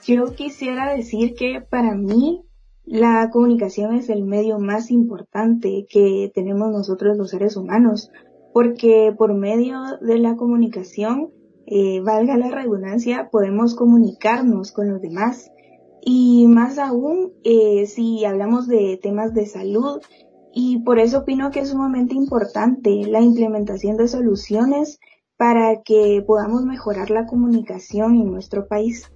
Yo 0.05 0.33
quisiera 0.33 0.93
decir 0.93 1.35
que 1.35 1.61
para 1.61 1.93
mí 1.93 2.43
la 2.85 3.29
comunicación 3.31 3.93
es 3.93 4.09
el 4.09 4.23
medio 4.23 4.57
más 4.57 4.89
importante 4.89 5.85
que 5.87 6.31
tenemos 6.33 6.71
nosotros 6.71 7.15
los 7.15 7.29
seres 7.29 7.55
humanos, 7.55 8.09
porque 8.51 9.13
por 9.15 9.35
medio 9.35 9.77
de 10.01 10.17
la 10.17 10.35
comunicación, 10.35 11.29
eh, 11.67 12.01
valga 12.01 12.35
la 12.35 12.49
redundancia, 12.49 13.29
podemos 13.31 13.75
comunicarnos 13.75 14.71
con 14.71 14.89
los 14.89 15.01
demás. 15.01 15.51
Y 16.01 16.47
más 16.47 16.79
aún, 16.79 17.33
eh, 17.43 17.85
si 17.85 18.25
hablamos 18.25 18.67
de 18.67 18.97
temas 18.99 19.35
de 19.35 19.45
salud, 19.45 20.01
y 20.53 20.79
por 20.79 20.99
eso 20.99 21.19
opino 21.19 21.51
que 21.51 21.61
es 21.61 21.69
sumamente 21.69 22.15
importante 22.15 22.89
la 23.07 23.21
implementación 23.21 23.97
de 23.97 24.07
soluciones 24.07 24.99
para 25.37 25.81
que 25.83 26.23
podamos 26.25 26.63
mejorar 26.63 27.09
la 27.11 27.25
comunicación 27.25 28.15
en 28.15 28.31
nuestro 28.31 28.67
país. 28.67 29.11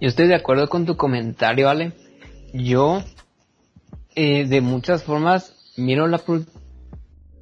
Yo 0.00 0.08
estoy 0.08 0.28
de 0.28 0.34
acuerdo 0.34 0.68
con 0.68 0.84
tu 0.84 0.96
comentario, 0.96 1.68
Ale. 1.68 1.92
Yo, 2.52 3.00
eh, 4.14 4.46
de 4.46 4.60
muchas 4.60 5.04
formas, 5.04 5.72
miro 5.76 6.06
la... 6.08 6.20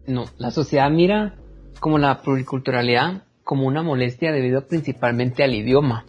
No, 0.06 0.26
la 0.38 0.50
sociedad 0.50 0.90
mira 0.90 1.34
como 1.80 1.98
la 1.98 2.22
pluriculturalidad 2.22 3.24
como 3.42 3.66
una 3.66 3.82
molestia 3.82 4.30
debido 4.32 4.66
principalmente 4.66 5.42
al 5.42 5.54
idioma. 5.54 6.06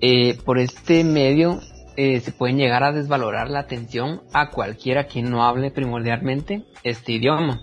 Eh, 0.00 0.36
por 0.44 0.58
este 0.58 1.04
medio 1.04 1.60
eh, 1.96 2.20
se 2.20 2.32
pueden 2.32 2.56
llegar 2.56 2.82
a 2.82 2.92
desvalorar 2.92 3.50
la 3.50 3.60
atención 3.60 4.22
a 4.32 4.50
cualquiera 4.50 5.04
quien 5.04 5.30
no 5.30 5.44
hable 5.44 5.70
primordialmente 5.70 6.64
este 6.82 7.12
idioma. 7.12 7.60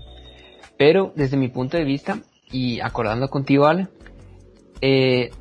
Pero 0.77 1.11
desde 1.15 1.37
mi 1.37 1.49
punto 1.49 1.77
de 1.77 1.83
vista, 1.83 2.19
y 2.51 2.79
acordando 2.79 3.29
contigo, 3.29 3.65
Ale, 3.65 3.87
eh, 4.81 5.31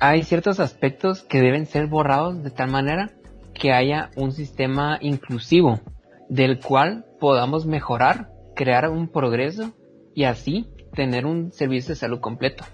hay 0.00 0.22
ciertos 0.22 0.60
aspectos 0.60 1.22
que 1.22 1.40
deben 1.40 1.66
ser 1.66 1.86
borrados 1.86 2.42
de 2.42 2.50
tal 2.50 2.70
manera 2.70 3.10
que 3.54 3.72
haya 3.72 4.10
un 4.16 4.32
sistema 4.32 4.98
inclusivo 5.00 5.80
del 6.28 6.60
cual 6.60 7.04
podamos 7.18 7.66
mejorar, 7.66 8.30
crear 8.54 8.88
un 8.88 9.08
progreso 9.08 9.72
y 10.14 10.24
así 10.24 10.68
tener 10.94 11.26
un 11.26 11.52
servicio 11.52 11.90
de 11.90 11.96
salud 11.96 12.20
completo. 12.20 12.64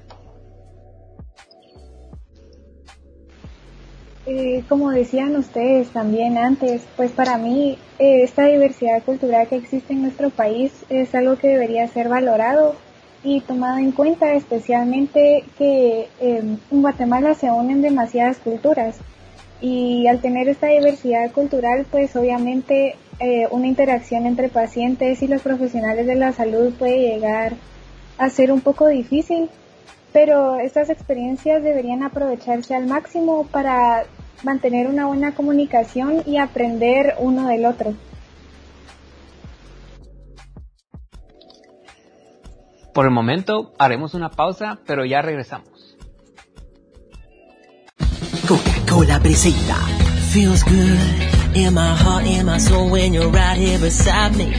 Eh, 4.27 4.65
como 4.71 4.91
decían 4.91 5.37
ustedes 5.37 5.89
también 5.91 6.39
antes, 6.39 6.83
pues 6.97 7.13
para 7.13 7.37
mí 7.37 7.77
eh, 7.99 8.23
esta 8.23 8.47
diversidad 8.47 9.03
cultural 9.03 9.47
que 9.49 9.57
existe 9.57 9.93
en 9.93 10.01
nuestro 10.01 10.31
país 10.31 10.73
es 10.89 11.15
algo 11.15 11.37
que 11.37 11.49
debería 11.49 11.87
ser 11.89 12.09
valorado 12.09 12.75
y 13.23 13.43
tomado 13.43 13.77
en 13.79 13.93
cuenta 13.93 14.33
especialmente 14.33 15.45
que 15.59 16.09
em, 16.21 16.57
en 16.71 16.83
Guatemala 16.83 17.35
se 17.35 17.51
unen 17.51 17.83
demasiadas 17.83 18.39
culturas. 18.39 18.97
Y 19.61 20.07
al 20.07 20.21
tener 20.21 20.49
esta 20.49 20.69
diversidad 20.69 21.31
cultural 21.33 21.85
pues 21.91 22.17
obviamente 22.17 22.97
eh, 23.21 23.47
una 23.51 23.67
interacción 23.67 24.25
entre 24.25 24.49
pacientes 24.49 25.23
y 25.23 25.29
los 25.29 25.43
profesionales 25.43 26.07
de 26.07 26.15
la 26.15 26.33
salud 26.33 26.73
puede 26.79 26.99
llegar 26.99 27.55
a 28.17 28.31
ser 28.31 28.53
un 28.53 28.63
poco 28.63 28.87
difícil 28.89 29.51
pero 30.15 30.61
estas 30.61 30.91
experiencias 30.91 31.61
deberían 31.65 32.05
aprovecharse 32.05 32.77
al 32.77 32.87
máximo 32.87 33.49
para 33.51 34.05
mantener 34.43 34.87
una 34.89 35.07
buena 35.07 35.35
comunicación 35.35 36.23
y 36.27 36.39
aprender 36.39 37.15
uno 37.19 37.49
del 37.49 37.67
otro. 37.67 37.95
Por 42.93 43.07
el 43.07 43.11
momento 43.11 43.73
haremos 43.79 44.15
una 44.15 44.31
pausa, 44.31 44.79
pero 44.87 45.05
ya 45.05 45.21
regresamos. 45.21 45.97
Coca-Cola 48.47 49.21
presenta 49.21 49.75
Feels 50.31 50.63
good 50.65 51.57
in 51.57 51.75
my 51.75 51.95
heart, 51.95 52.27
in 52.27 52.47
my 52.47 52.59
soul 52.59 52.91
when 52.91 53.13
you're 53.13 53.31
right 53.31 53.57
here 53.57 53.79
beside 53.79 54.37
me. 54.37 54.53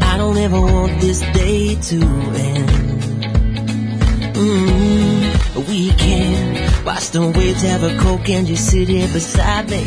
I 0.00 0.16
don't 0.16 0.36
ever 0.38 0.60
want 0.60 1.00
this 1.00 1.20
day 1.32 1.76
to 1.76 1.96
end. 1.96 2.70
Mm, 4.34 5.68
we 5.68 5.90
can 5.90 6.71
watch 6.84 7.10
the 7.10 7.20
waves 7.20 7.62
have 7.62 7.82
a 7.82 7.96
coke 7.98 8.28
and 8.28 8.46
just 8.46 8.70
sit 8.70 8.88
here 8.88 9.08
beside 9.08 9.70
me. 9.70 9.84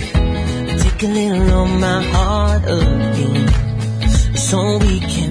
Take 0.79 1.03
a 1.03 1.07
little 1.07 1.51
on 1.51 1.79
my 1.79 2.01
heart 2.03 2.63
again, 2.63 3.47
so 4.35 4.77
we 4.77 4.99
can 4.99 5.24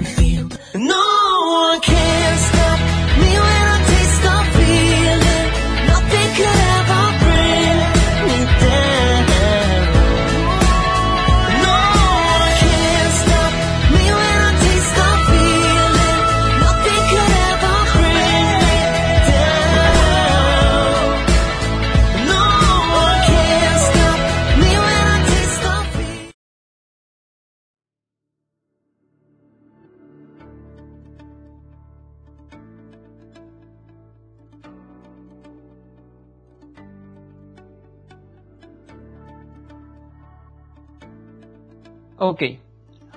Ok, 42.17 42.41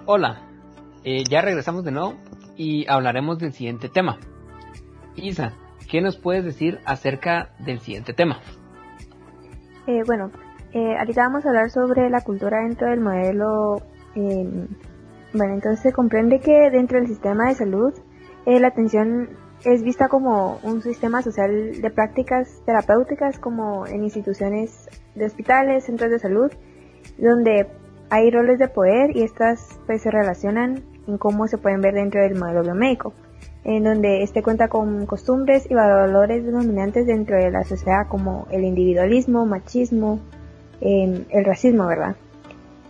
hola, 0.06 0.42
Eh, 1.04 1.22
ya 1.30 1.40
regresamos 1.40 1.84
de 1.84 1.92
nuevo 1.92 2.14
y 2.56 2.84
hablaremos 2.88 3.38
del 3.38 3.52
siguiente 3.52 3.88
tema. 3.88 4.18
Isa, 5.14 5.52
¿qué 5.88 6.00
nos 6.00 6.16
puedes 6.16 6.44
decir 6.44 6.80
acerca 6.84 7.50
del 7.60 7.78
siguiente 7.78 8.12
tema? 8.12 8.40
Eh, 9.86 10.02
bueno, 10.04 10.32
eh, 10.72 10.96
ahorita 10.98 11.22
vamos 11.22 11.46
a 11.46 11.50
hablar 11.50 11.70
sobre 11.70 12.10
la 12.10 12.20
cultura 12.22 12.58
dentro 12.64 12.90
del 12.90 13.00
modelo. 13.00 13.76
eh, 14.16 14.66
bueno, 15.32 15.54
entonces 15.54 15.80
se 15.80 15.92
comprende 15.92 16.40
que 16.40 16.70
dentro 16.70 16.98
del 16.98 17.06
sistema 17.06 17.48
de 17.48 17.54
salud 17.54 17.94
eh, 18.44 18.58
la 18.58 18.68
atención 18.68 19.30
es 19.64 19.84
vista 19.84 20.08
como 20.08 20.58
un 20.64 20.82
sistema 20.82 21.22
social 21.22 21.80
de 21.80 21.90
prácticas 21.90 22.60
terapéuticas 22.66 23.38
como 23.38 23.86
en 23.86 24.02
instituciones 24.02 24.88
de 25.14 25.26
hospitales, 25.26 25.84
centros 25.84 26.10
de 26.10 26.18
salud, 26.18 26.50
donde 27.18 27.66
hay 28.10 28.30
roles 28.30 28.58
de 28.58 28.68
poder 28.68 29.16
y 29.16 29.22
estas 29.22 29.78
pues 29.86 30.02
se 30.02 30.10
relacionan 30.10 30.82
en 31.06 31.18
cómo 31.18 31.46
se 31.48 31.58
pueden 31.58 31.80
ver 31.80 31.94
dentro 31.94 32.20
del 32.20 32.38
modelo 32.38 32.62
biomédico, 32.62 33.12
en 33.64 33.84
donde 33.84 34.22
este 34.22 34.42
cuenta 34.42 34.68
con 34.68 35.06
costumbres 35.06 35.70
y 35.70 35.74
valores 35.74 36.50
dominantes 36.50 37.06
dentro 37.06 37.36
de 37.36 37.50
la 37.50 37.64
sociedad 37.64 38.06
como 38.08 38.46
el 38.50 38.64
individualismo, 38.64 39.46
machismo, 39.46 40.20
eh, 40.80 41.24
el 41.30 41.44
racismo, 41.44 41.86
¿verdad? 41.86 42.16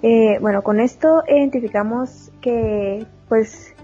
Eh, 0.03 0.39
bueno, 0.41 0.63
con 0.63 0.79
esto 0.81 1.23
identificamos 1.27 2.31
que 2.41 3.05
pues 3.29 3.75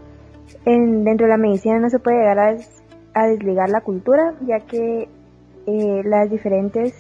en, 0.65 1.05
dentro 1.05 1.27
de 1.27 1.31
la 1.33 1.37
medicina 1.37 1.79
no 1.79 1.91
se 1.91 1.99
puede 1.99 2.19
llegar 2.19 2.39
a, 2.39 2.57
a 3.15 3.27
desligar 3.27 3.69
la 3.69 3.81
cultura, 3.81 4.35
ya 4.47 4.61
que 4.61 5.09
eh, 5.67 6.03
las 6.05 6.31
diferentes 6.31 6.95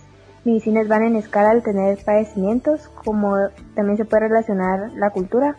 medicinas 0.44 0.88
van 0.88 1.02
en 1.02 1.16
escala 1.16 1.50
al 1.50 1.62
tener 1.62 1.98
padecimientos, 2.04 2.88
como 2.88 3.36
también 3.74 3.96
se 3.96 4.04
puede 4.04 4.28
relacionar 4.28 4.92
la 4.94 5.10
cultura, 5.10 5.56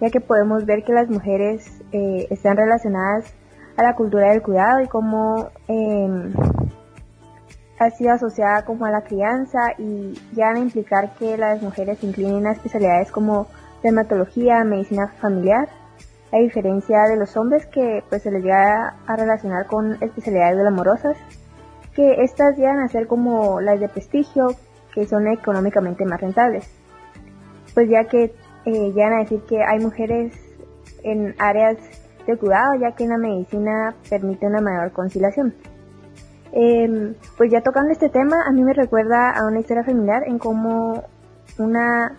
ya 0.00 0.10
que 0.10 0.20
podemos 0.20 0.64
ver 0.66 0.84
que 0.84 0.92
las 0.92 1.08
mujeres 1.08 1.82
eh, 1.92 2.26
están 2.30 2.56
relacionadas 2.56 3.32
a 3.76 3.82
la 3.82 3.94
cultura 3.94 4.30
del 4.30 4.42
cuidado 4.42 4.80
y 4.80 4.88
cómo 4.88 5.50
em, 5.68 6.32
ha 7.78 7.90
sido 7.90 8.12
asociada 8.12 8.64
como 8.64 8.84
a 8.84 8.90
la 8.90 9.02
crianza 9.02 9.58
y 9.78 10.14
llegan 10.34 10.56
a 10.56 10.60
implicar 10.60 11.14
que 11.14 11.36
las 11.36 11.62
mujeres 11.62 11.98
se 11.98 12.06
inclinen 12.06 12.46
a 12.46 12.52
especialidades 12.52 13.10
como 13.12 13.46
dermatología, 13.82 14.64
medicina 14.64 15.08
familiar, 15.20 15.68
a 16.32 16.38
diferencia 16.38 17.02
de 17.08 17.16
los 17.16 17.36
hombres 17.36 17.66
que 17.66 18.02
pues 18.08 18.22
se 18.22 18.30
les 18.30 18.42
llega 18.42 18.96
a 19.06 19.16
relacionar 19.16 19.66
con 19.66 19.96
especialidades 20.02 20.58
glamorosas, 20.58 21.16
que 21.98 22.22
estas 22.22 22.56
llegan 22.56 22.78
a 22.78 22.86
ser 22.86 23.08
como 23.08 23.60
las 23.60 23.80
de 23.80 23.88
prestigio, 23.88 24.54
que 24.94 25.04
son 25.04 25.26
económicamente 25.26 26.04
más 26.04 26.20
rentables. 26.20 26.70
Pues 27.74 27.90
ya 27.90 28.04
que 28.04 28.32
eh, 28.66 28.92
llegan 28.94 29.14
a 29.14 29.18
decir 29.24 29.40
que 29.48 29.64
hay 29.64 29.80
mujeres 29.80 30.32
en 31.02 31.34
áreas 31.40 31.76
de 32.24 32.36
cuidado, 32.36 32.78
ya 32.80 32.92
que 32.92 33.04
la 33.04 33.18
medicina 33.18 33.96
permite 34.08 34.46
una 34.46 34.60
mayor 34.60 34.92
conciliación. 34.92 35.54
Em, 36.52 37.16
pues 37.36 37.50
ya 37.50 37.62
tocando 37.62 37.90
este 37.90 38.10
tema, 38.10 38.44
a 38.46 38.52
mí 38.52 38.62
me 38.62 38.74
recuerda 38.74 39.32
a 39.32 39.48
una 39.48 39.58
historia 39.58 39.82
familiar 39.82 40.22
en 40.28 40.38
cómo 40.38 41.02
una 41.58 42.16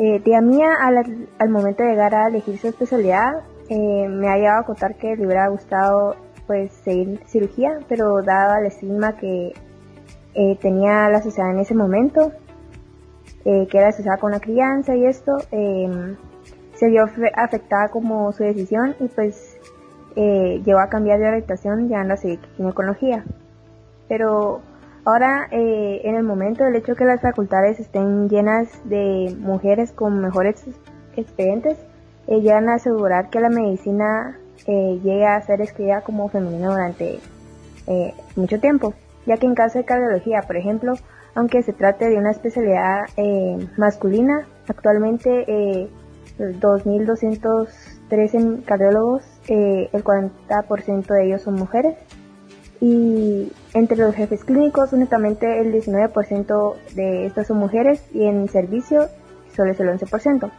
eh, 0.00 0.18
tía 0.24 0.40
mía 0.40 0.74
al, 0.80 1.28
al, 1.38 1.48
momento 1.48 1.84
de 1.84 1.90
llegar 1.90 2.12
a 2.16 2.26
elegir 2.26 2.58
su 2.58 2.66
especialidad 2.66 3.44
eh, 3.68 4.08
me 4.08 4.28
ha 4.28 4.36
llevado 4.36 4.62
a 4.62 4.66
contar 4.66 4.96
que 4.96 5.14
le 5.14 5.26
hubiera 5.26 5.46
gustado 5.46 6.16
pues 6.50 6.72
seguir 6.72 7.20
cirugía, 7.26 7.78
pero 7.88 8.22
dado 8.22 8.58
el 8.58 8.66
estigma 8.66 9.16
que 9.16 9.52
eh, 10.34 10.58
tenía 10.60 11.08
la 11.08 11.22
sociedad 11.22 11.52
en 11.52 11.60
ese 11.60 11.76
momento, 11.76 12.32
eh, 13.44 13.68
que 13.70 13.78
era 13.78 13.90
asociada 13.90 14.18
con 14.18 14.32
la 14.32 14.40
crianza 14.40 14.96
y 14.96 15.06
esto, 15.06 15.36
em, 15.52 16.16
se 16.74 16.88
vio 16.88 17.04
afectada 17.34 17.86
como 17.90 18.32
su 18.32 18.42
decisión 18.42 18.96
y 18.98 19.06
pues 19.06 19.60
eh, 20.16 20.60
llegó 20.64 20.80
a 20.80 20.88
cambiar 20.88 21.20
de 21.20 21.28
orientación 21.28 21.88
llevando 21.88 22.14
a 22.14 22.16
seguir 22.16 22.40
ginecología. 22.56 23.24
Pero 24.08 24.60
ahora, 25.04 25.46
en 25.52 26.16
el 26.16 26.24
momento 26.24 26.64
del 26.64 26.74
hecho 26.74 26.96
que 26.96 27.04
las 27.04 27.20
facultades 27.20 27.78
estén 27.78 28.28
llenas 28.28 28.66
de 28.88 29.36
mujeres 29.38 29.92
con 29.92 30.20
mejores 30.20 30.66
expedientes, 31.14 31.78
llegan 32.26 32.68
a 32.68 32.74
asegurar 32.74 33.30
que 33.30 33.38
la 33.38 33.50
medicina 33.50 34.36
llegue 34.66 35.26
a 35.26 35.40
ser 35.42 35.60
escrita 35.60 36.02
como 36.02 36.28
femenina 36.28 36.68
durante 36.68 37.20
eh, 37.86 38.14
mucho 38.36 38.60
tiempo, 38.60 38.94
ya 39.26 39.36
que 39.36 39.46
en 39.46 39.54
caso 39.54 39.78
de 39.78 39.84
cardiología, 39.84 40.42
por 40.42 40.56
ejemplo, 40.56 40.94
aunque 41.34 41.62
se 41.62 41.72
trate 41.72 42.08
de 42.08 42.16
una 42.16 42.30
especialidad 42.30 43.02
eh, 43.16 43.58
masculina, 43.76 44.46
actualmente 44.68 45.44
eh, 45.48 45.88
2.213 46.38 48.62
cardiólogos, 48.64 49.24
eh, 49.48 49.90
el 49.92 50.04
40% 50.04 51.06
de 51.06 51.26
ellos 51.26 51.42
son 51.42 51.54
mujeres. 51.54 51.96
Y 52.80 53.52
entre 53.74 53.98
los 53.98 54.14
jefes 54.14 54.44
clínicos, 54.44 54.94
únicamente 54.94 55.60
el 55.60 55.72
19% 55.72 56.74
de 56.94 57.26
estas 57.26 57.48
son 57.48 57.58
mujeres 57.58 58.02
y 58.14 58.24
en 58.24 58.48
servicio 58.48 59.08
solo 59.54 59.72
es 59.72 59.80
el 59.80 59.88
11%. 59.88 60.50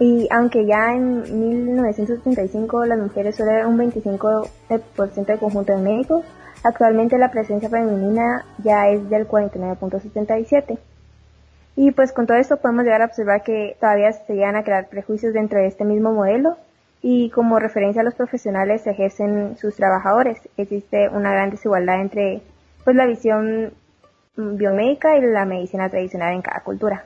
Y 0.00 0.26
aunque 0.30 0.64
ya 0.64 0.94
en 0.94 1.20
1975 1.20 2.86
las 2.86 2.98
mujeres 2.98 3.36
solo 3.36 3.50
eran 3.50 3.66
un 3.66 3.78
25% 3.78 5.26
del 5.26 5.38
conjunto 5.38 5.76
de 5.76 5.82
médicos, 5.82 6.24
actualmente 6.64 7.18
la 7.18 7.30
presencia 7.30 7.68
femenina 7.68 8.46
ya 8.64 8.88
es 8.88 9.10
del 9.10 9.28
49.77. 9.28 10.78
Y 11.76 11.90
pues 11.92 12.12
con 12.12 12.26
todo 12.26 12.38
esto 12.38 12.56
podemos 12.56 12.84
llegar 12.84 13.02
a 13.02 13.06
observar 13.06 13.42
que 13.42 13.76
todavía 13.78 14.10
se 14.12 14.32
llegan 14.32 14.56
a 14.56 14.64
crear 14.64 14.88
prejuicios 14.88 15.34
dentro 15.34 15.60
de 15.60 15.66
este 15.66 15.84
mismo 15.84 16.14
modelo 16.14 16.56
y 17.02 17.28
como 17.28 17.58
referencia 17.58 18.00
a 18.00 18.04
los 18.04 18.14
profesionales 18.14 18.80
se 18.80 18.92
ejercen 18.92 19.58
sus 19.58 19.76
trabajadores. 19.76 20.38
Existe 20.56 21.10
una 21.10 21.30
gran 21.30 21.50
desigualdad 21.50 22.00
entre 22.00 22.40
pues 22.84 22.96
la 22.96 23.04
visión 23.04 23.74
biomédica 24.34 25.18
y 25.18 25.20
la 25.20 25.44
medicina 25.44 25.90
tradicional 25.90 26.32
en 26.32 26.40
cada 26.40 26.60
cultura. 26.60 27.04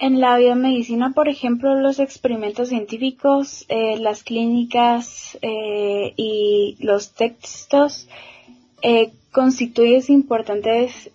En 0.00 0.18
la 0.18 0.38
biomedicina, 0.38 1.12
por 1.12 1.28
ejemplo, 1.28 1.74
los 1.74 1.98
experimentos 1.98 2.70
científicos, 2.70 3.66
eh, 3.68 3.98
las 3.98 4.22
clínicas 4.22 5.36
eh, 5.42 6.14
y 6.16 6.78
los 6.80 7.12
textos 7.12 8.08
eh, 8.80 9.12
constituyen 9.30 10.02
importantes 10.08 11.10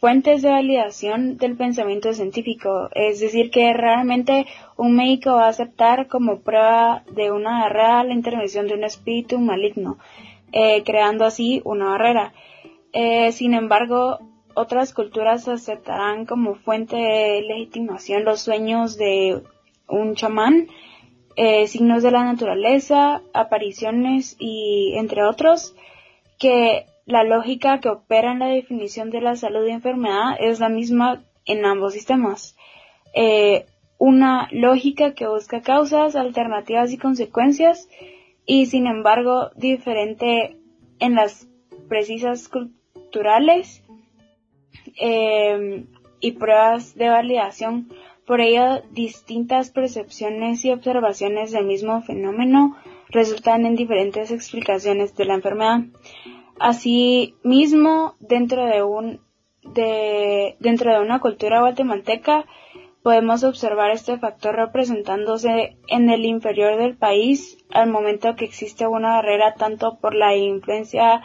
fuentes 0.00 0.40
de 0.40 0.48
validación 0.48 1.36
del 1.36 1.54
pensamiento 1.54 2.14
científico. 2.14 2.88
Es 2.94 3.20
decir, 3.20 3.50
que 3.50 3.74
realmente 3.74 4.46
un 4.78 4.96
médico 4.96 5.32
va 5.32 5.44
a 5.44 5.50
aceptar 5.50 6.08
como 6.08 6.38
prueba 6.38 7.02
de 7.12 7.30
una 7.30 7.64
barrera 7.64 8.04
la 8.04 8.14
intervención 8.14 8.66
de 8.68 8.72
un 8.72 8.84
espíritu 8.84 9.38
maligno, 9.38 9.98
creando 10.86 11.26
así 11.26 11.60
una 11.64 11.90
barrera. 11.90 12.32
sin 13.32 13.52
embargo, 13.52 14.18
otras 14.54 14.92
culturas 14.92 15.48
aceptarán 15.48 16.26
como 16.26 16.54
fuente 16.54 16.96
de 16.96 17.42
legitimación 17.42 18.24
los 18.24 18.40
sueños 18.40 18.96
de 18.96 19.42
un 19.88 20.14
chamán, 20.14 20.68
eh, 21.36 21.66
signos 21.66 22.02
de 22.02 22.10
la 22.10 22.24
naturaleza, 22.24 23.22
apariciones 23.32 24.36
y 24.38 24.94
entre 24.96 25.24
otros, 25.24 25.74
que 26.38 26.86
la 27.06 27.24
lógica 27.24 27.80
que 27.80 27.88
opera 27.88 28.32
en 28.32 28.38
la 28.38 28.48
definición 28.48 29.10
de 29.10 29.20
la 29.20 29.36
salud 29.36 29.66
y 29.66 29.70
enfermedad 29.70 30.36
es 30.38 30.60
la 30.60 30.68
misma 30.68 31.24
en 31.44 31.64
ambos 31.64 31.94
sistemas. 31.94 32.56
Eh, 33.14 33.66
una 33.98 34.48
lógica 34.52 35.14
que 35.14 35.26
busca 35.26 35.60
causas, 35.60 36.16
alternativas 36.16 36.92
y 36.92 36.98
consecuencias 36.98 37.88
y 38.46 38.66
sin 38.66 38.86
embargo 38.86 39.50
diferente 39.56 40.56
en 41.00 41.14
las 41.14 41.48
precisas 41.88 42.48
culturales 42.48 43.82
eh, 45.00 45.84
y 46.20 46.32
pruebas 46.32 46.94
de 46.94 47.08
validación. 47.08 47.88
Por 48.26 48.40
ello, 48.40 48.82
distintas 48.92 49.70
percepciones 49.70 50.64
y 50.64 50.70
observaciones 50.70 51.50
del 51.52 51.66
mismo 51.66 52.02
fenómeno 52.02 52.76
resultan 53.08 53.66
en 53.66 53.74
diferentes 53.74 54.30
explicaciones 54.30 55.16
de 55.16 55.24
la 55.24 55.34
enfermedad. 55.34 55.80
Asimismo, 56.58 58.14
dentro 58.20 58.66
de 58.66 58.82
un 58.82 59.20
de, 59.62 60.56
dentro 60.60 60.92
de 60.92 61.00
una 61.00 61.20
cultura 61.20 61.60
guatemalteca, 61.60 62.46
podemos 63.02 63.44
observar 63.44 63.90
este 63.90 64.18
factor 64.18 64.56
representándose 64.56 65.76
en 65.88 66.10
el 66.10 66.24
inferior 66.24 66.76
del 66.76 66.96
país 66.96 67.58
al 67.70 67.90
momento 67.90 68.36
que 68.36 68.44
existe 68.44 68.86
una 68.86 69.16
barrera 69.16 69.54
tanto 69.54 69.98
por 69.98 70.14
la 70.14 70.36
influencia 70.36 71.22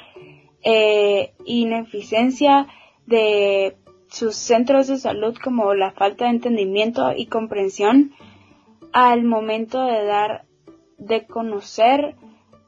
e 0.64 1.34
ineficiencia 1.46 2.68
de 3.06 3.78
sus 4.08 4.36
centros 4.36 4.88
de 4.88 4.98
salud 4.98 5.36
como 5.44 5.74
la 5.74 5.91
falta 5.91 6.26
de 6.26 6.32
entendimiento 6.32 7.12
y 7.15 7.26
comprensión 7.28 8.13
al 8.94 9.24
momento 9.24 9.84
de 9.86 10.06
dar 10.06 10.46
de 10.98 11.26
conocer 11.26 12.15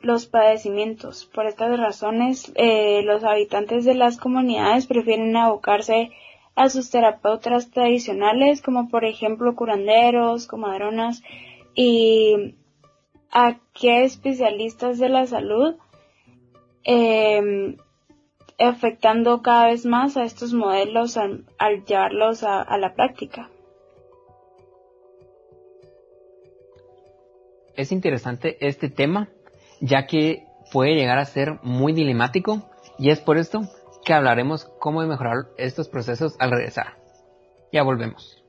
los 0.01 0.25
padecimientos. 0.25 1.25
Por 1.25 1.47
estas 1.47 1.77
razones, 1.79 2.51
eh, 2.55 3.01
los 3.03 3.23
habitantes 3.23 3.85
de 3.85 3.95
las 3.95 4.17
comunidades 4.17 4.87
prefieren 4.87 5.35
abocarse 5.35 6.11
a 6.55 6.69
sus 6.69 6.89
terapeutas 6.89 7.71
tradicionales, 7.71 8.61
como 8.61 8.89
por 8.89 9.05
ejemplo 9.05 9.55
curanderos, 9.55 10.47
comadronas, 10.47 11.23
y 11.75 12.55
a 13.31 13.57
qué 13.73 14.03
especialistas 14.03 14.97
de 14.97 15.09
la 15.09 15.27
salud 15.27 15.75
eh, 16.83 17.77
afectando 18.59 19.41
cada 19.41 19.67
vez 19.67 19.85
más 19.85 20.17
a 20.17 20.23
estos 20.23 20.53
modelos 20.53 21.17
al, 21.17 21.45
llevarlos 21.85 22.43
a, 22.43 22.61
a 22.61 22.77
la 22.77 22.95
práctica. 22.95 23.49
Es 27.75 27.91
interesante 27.91 28.57
este 28.67 28.89
tema, 28.89 29.29
ya 29.79 30.07
que 30.07 30.47
puede 30.71 30.95
llegar 30.95 31.19
a 31.19 31.25
ser 31.25 31.59
muy 31.61 31.93
dilemático 31.93 32.69
y 32.97 33.11
es 33.11 33.19
por 33.19 33.37
esto 33.37 33.61
que 34.03 34.13
hablaremos 34.13 34.65
cómo 34.79 35.05
mejorar 35.05 35.49
estos 35.57 35.87
procesos 35.87 36.35
al 36.39 36.51
regresar. 36.51 36.97
Ya 37.71 37.83
volvemos. 37.83 38.43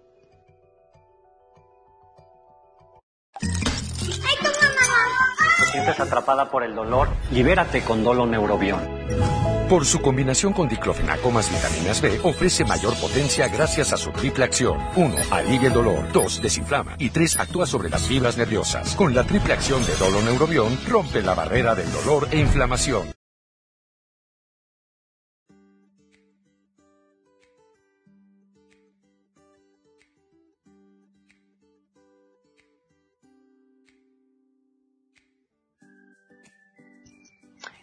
¿Te 5.58 5.72
sientes 5.72 6.00
atrapada 6.00 6.50
por 6.50 6.62
el 6.62 6.74
dolor? 6.74 7.08
Libérate 7.30 7.82
con 7.82 8.04
Dolo 8.04 8.24
Neurobión. 8.26 9.37
Por 9.68 9.84
su 9.84 10.00
combinación 10.00 10.54
con 10.54 10.66
diclofenaco 10.66 11.30
más 11.30 11.50
vitaminas 11.52 12.00
B, 12.00 12.20
ofrece 12.22 12.64
mayor 12.64 12.94
potencia 12.98 13.48
gracias 13.48 13.92
a 13.92 13.98
su 13.98 14.10
triple 14.12 14.44
acción. 14.44 14.78
1. 14.96 15.14
Alivia 15.30 15.68
el 15.68 15.74
dolor. 15.74 16.10
2. 16.10 16.40
Desinflama. 16.40 16.96
Y 16.98 17.10
3. 17.10 17.38
Actúa 17.38 17.66
sobre 17.66 17.90
las 17.90 18.02
fibras 18.02 18.38
nerviosas. 18.38 18.96
Con 18.96 19.14
la 19.14 19.24
triple 19.24 19.52
acción 19.52 19.84
de 19.84 19.94
Dolo 19.96 20.22
Neurobión, 20.22 20.78
rompe 20.88 21.20
la 21.20 21.34
barrera 21.34 21.74
del 21.74 21.92
dolor 21.92 22.28
e 22.30 22.38
inflamación. 22.38 23.12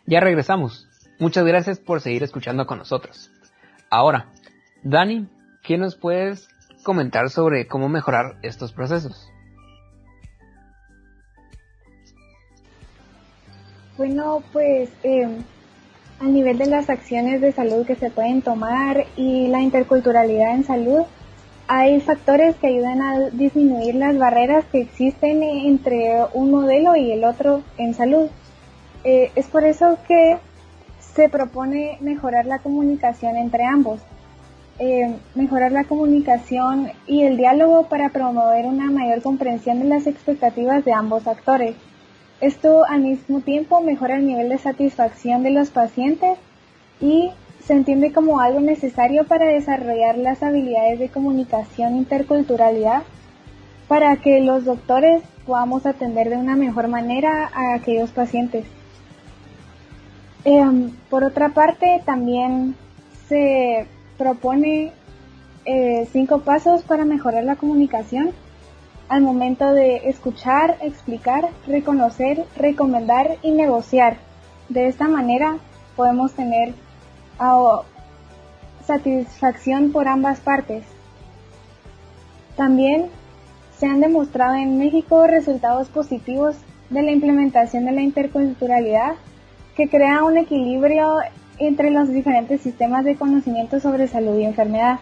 Ya 0.08 0.20
regresamos. 0.20 0.88
Muchas 1.18 1.46
gracias 1.46 1.80
por 1.80 2.02
seguir 2.02 2.24
escuchando 2.24 2.66
con 2.66 2.78
nosotros. 2.78 3.32
Ahora, 3.90 4.32
Dani, 4.84 5.28
¿qué 5.64 5.78
nos 5.78 5.96
puedes 5.96 6.50
comentar 6.84 7.30
sobre 7.30 7.68
cómo 7.68 7.88
mejorar 7.88 8.38
estos 8.42 8.74
procesos? 8.74 9.30
Bueno, 13.98 14.44
pues 14.52 14.90
eh, 15.04 15.28
a 16.20 16.26
nivel 16.26 16.58
de 16.58 16.66
las 16.66 16.90
acciones 16.90 17.40
de 17.40 17.54
salud 17.54 17.86
que 17.86 17.96
se 17.96 18.10
pueden 18.10 18.42
tomar 18.42 19.06
y 19.16 19.48
la 19.48 19.62
interculturalidad 19.62 20.54
en 20.54 20.66
salud, 20.66 21.04
hay 21.68 22.02
factores 22.02 22.58
que 22.58 22.68
ayudan 22.68 23.02
a 23.02 23.30
disminuir 23.30 23.96
las 23.96 24.18
barreras 24.18 24.66
que 24.66 24.82
existen 24.82 25.42
entre 25.44 26.26
un 26.34 26.52
modelo 26.52 26.98
y 26.98 27.14
el 27.14 27.24
otro 27.24 27.64
en 27.78 27.94
salud. 27.94 28.30
Eh, 29.06 29.32
es 29.36 29.48
por 29.48 29.64
eso 29.64 29.98
que 30.08 30.38
se 31.16 31.30
propone 31.30 31.98
mejorar 32.02 32.46
la 32.46 32.60
comunicación 32.60 33.38
entre 33.38 33.64
ambos, 33.66 34.02
eh, 34.80 35.16
mejorar 35.34 35.72
la 35.72 35.86
comunicación 35.86 36.92
y 37.08 37.22
el 37.24 37.38
diálogo 37.38 37.88
para 37.88 38.10
promover 38.10 38.66
una 38.66 38.92
mayor 38.92 39.22
comprensión 39.22 39.80
de 39.80 39.86
las 39.86 40.08
expectativas 40.08 40.84
de 40.84 40.92
ambos 40.92 41.26
actores. 41.26 41.76
Esto 42.42 42.84
al 42.86 43.02
mismo 43.02 43.40
tiempo 43.40 43.80
mejora 43.80 44.18
el 44.18 44.28
nivel 44.28 44.50
de 44.50 44.58
satisfacción 44.58 45.44
de 45.44 45.52
los 45.52 45.70
pacientes 45.70 46.38
y 47.00 47.32
se 47.64 47.74
entiende 47.74 48.12
como 48.12 48.42
algo 48.42 48.60
necesario 48.60 49.26
para 49.26 49.46
desarrollar 49.46 50.18
las 50.18 50.44
habilidades 50.44 51.00
de 51.00 51.08
comunicación 51.08 51.96
interculturalidad 51.96 53.04
para 53.88 54.18
que 54.18 54.42
los 54.42 54.66
doctores 54.66 55.24
podamos 55.46 55.86
atender 55.86 56.30
de 56.30 56.36
una 56.36 56.58
mejor 56.58 56.90
manera 56.90 57.50
a 57.54 57.76
aquellos 57.76 58.12
pacientes. 58.12 58.66
Em, 60.46 60.92
por 61.10 61.24
otra 61.24 61.50
parte, 61.50 62.04
también 62.06 62.76
se 63.28 63.88
propone 64.16 64.92
eh, 65.66 66.08
cinco 66.12 66.42
pasos 66.42 66.84
para 66.84 67.04
mejorar 67.04 67.44
la 67.44 67.56
comunicación 67.56 68.30
al 69.10 69.22
momento 69.22 69.72
de 69.72 70.08
escuchar, 70.08 70.78
explicar, 70.82 71.50
reconocer, 71.66 72.46
recomendar 72.56 73.38
y 73.42 73.52
negociar. 73.52 74.18
De 74.70 74.88
esta 74.88 75.08
manera 75.08 75.58
podemos 75.96 76.34
tener 76.34 76.74
satisfacción 78.86 79.92
por 79.92 80.08
ambas 80.08 80.40
partes. 80.40 80.84
También 82.56 83.08
se 83.80 83.88
han 83.88 84.00
demostrado 84.00 84.56
en 84.56 84.78
México 84.78 85.26
resultados 85.26 85.88
positivos 85.90 86.56
de 86.92 87.02
la 87.02 87.12
implementación 87.12 87.86
de 87.86 87.92
la 87.92 88.02
interculturalidad 88.02 89.16
que 89.76 89.90
crea 89.90 90.24
un 90.24 90.38
equilibrio 90.38 91.18
entre 91.58 91.92
los 91.92 92.10
diferentes 92.10 92.62
sistemas 92.62 93.06
de 93.06 93.16
conocimiento 93.16 93.80
sobre 93.80 94.08
salud 94.08 94.38
y 94.38 94.46
enfermedad. 94.46 95.00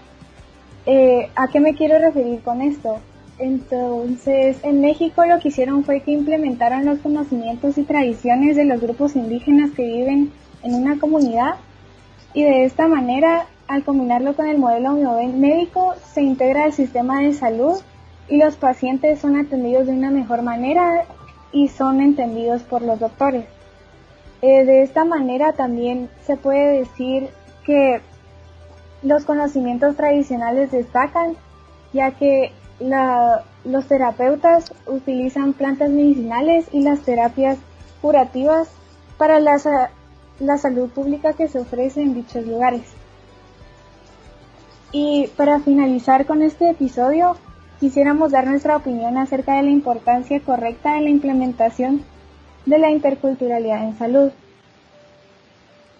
Eh, 0.85 1.29
¿A 1.35 1.47
qué 1.47 1.59
me 1.59 1.75
quiero 1.75 1.99
referir 1.99 2.41
con 2.41 2.61
esto? 2.61 2.99
Entonces, 3.39 4.57
en 4.63 4.81
México 4.81 5.25
lo 5.25 5.39
que 5.39 5.47
hicieron 5.47 5.83
fue 5.83 6.01
que 6.01 6.11
implementaron 6.11 6.85
los 6.85 6.99
conocimientos 6.99 7.77
y 7.77 7.83
tradiciones 7.83 8.55
de 8.55 8.65
los 8.65 8.79
grupos 8.79 9.15
indígenas 9.15 9.71
que 9.71 9.83
viven 9.83 10.31
en 10.61 10.75
una 10.75 10.99
comunidad 10.99 11.55
y 12.33 12.43
de 12.43 12.65
esta 12.65 12.87
manera, 12.87 13.45
al 13.67 13.83
combinarlo 13.83 14.35
con 14.35 14.47
el 14.47 14.57
modelo 14.57 14.93
médico, 15.33 15.93
se 16.13 16.21
integra 16.21 16.65
el 16.65 16.73
sistema 16.73 17.21
de 17.21 17.33
salud 17.33 17.79
y 18.27 18.37
los 18.37 18.55
pacientes 18.55 19.19
son 19.19 19.35
atendidos 19.35 19.87
de 19.87 19.93
una 19.93 20.09
mejor 20.09 20.41
manera 20.41 21.05
y 21.51 21.67
son 21.67 22.01
entendidos 22.01 22.63
por 22.63 22.81
los 22.81 22.99
doctores. 22.99 23.45
Eh, 24.43 24.65
de 24.65 24.81
esta 24.81 25.05
manera 25.05 25.53
también 25.53 26.09
se 26.27 26.35
puede 26.35 26.79
decir 26.79 27.29
que 27.65 28.01
los 29.01 29.23
conocimientos 29.23 29.95
tradicionales 29.95 30.69
destacan, 30.69 31.37
ya 31.93 32.11
que 32.11 32.51
los 33.63 33.87
terapeutas 33.87 34.73
utilizan 34.85 35.53
plantas 35.53 35.91
medicinales 35.91 36.65
y 36.73 36.81
las 36.81 36.99
terapias 37.03 37.57
curativas 38.01 38.67
para 39.17 39.39
la, 39.39 39.61
la 40.41 40.57
salud 40.57 40.89
pública 40.89 41.31
que 41.31 41.47
se 41.47 41.59
ofrece 41.61 42.01
en 42.01 42.13
dichos 42.13 42.45
lugares. 42.45 42.83
Y 44.91 45.27
para 45.37 45.61
finalizar 45.61 46.25
con 46.25 46.41
este 46.41 46.69
episodio, 46.71 47.37
quisiéramos 47.79 48.33
dar 48.33 48.45
nuestra 48.45 48.75
opinión 48.75 49.17
acerca 49.17 49.55
de 49.55 49.63
la 49.63 49.69
importancia 49.69 50.41
correcta 50.41 50.95
de 50.95 51.01
la 51.01 51.09
implementación 51.11 52.03
de 52.65 52.77
la 52.77 52.89
interculturalidad 52.89 53.83
en 53.83 53.97
salud. 53.97 54.31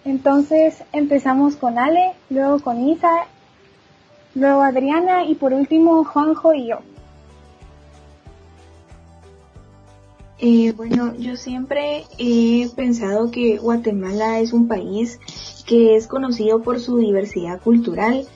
Entonces 0.04 0.82
empezamos 0.92 1.56
con 1.56 1.78
Ale, 1.78 2.12
luego 2.28 2.60
con 2.60 2.88
Isa, 2.88 3.26
luego 4.34 4.62
Adriana 4.62 5.24
y 5.24 5.34
por 5.34 5.52
último 5.52 6.04
Juanjo 6.04 6.52
y 6.52 6.68
yo. 6.68 6.78
Eh, 10.38 10.72
bueno, 10.72 11.14
yo 11.16 11.36
siempre 11.36 12.04
he 12.18 12.68
pensado 12.76 13.30
que 13.30 13.56
Guatemala 13.56 14.40
es 14.40 14.52
un 14.52 14.68
país 14.68 15.18
que 15.64 15.96
es 15.96 16.06
conocido 16.06 16.60
por 16.60 16.80
su 16.80 16.98
diversidad 16.98 17.62
cultural, 17.62 18.26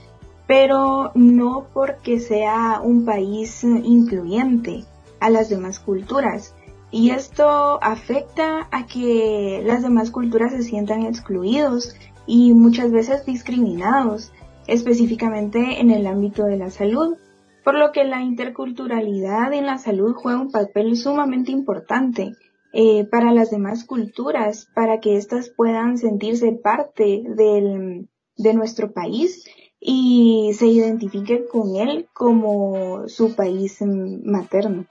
pero 0.47 1.11
no 1.15 1.67
porque 1.75 2.21
sea 2.21 2.81
un 2.83 3.05
país 3.05 3.63
incluyente 3.65 4.85
a 5.21 5.29
las 5.29 5.51
demás 5.51 5.81
culturas. 5.81 6.55
Y 6.91 7.11
esto 7.11 7.83
afecta 7.83 8.69
a 8.71 8.87
que 8.87 9.63
las 9.65 9.83
demás 9.83 10.11
culturas 10.11 10.53
se 10.53 10.63
sientan 10.63 11.03
excluidos 11.03 11.95
y 12.27 12.55
muchas 12.55 12.91
veces 12.91 13.27
discriminados, 13.27 14.33
específicamente 14.67 15.81
en 15.81 15.91
el 15.91 16.07
ámbito 16.07 16.45
de 16.45 16.57
la 16.57 16.71
salud, 16.71 17.17
por 17.65 17.75
lo 17.75 17.93
que 17.93 18.05
la 18.05 18.23
interculturalidad 18.23 19.53
en 19.53 19.67
la 19.67 19.77
salud 19.77 20.15
juega 20.15 20.41
un 20.41 20.51
papel 20.51 20.97
sumamente 20.97 21.53
importante 21.53 22.33
eh, 22.73 23.05
para 23.05 23.33
las 23.33 23.51
demás 23.51 23.85
culturas, 23.85 24.69
para 24.75 25.01
que 25.01 25.17
éstas 25.17 25.51
puedan 25.55 25.99
sentirse 25.99 26.53
parte 26.53 27.23
del, 27.27 28.09
de 28.37 28.55
nuestro 28.55 28.93
país 28.93 29.45
y 29.81 30.53
se 30.55 30.67
identifiquen 30.67 31.45
con 31.51 31.77
él 31.77 32.09
como 32.13 33.09
su 33.09 33.35
país 33.35 33.79
materno. 33.83 34.87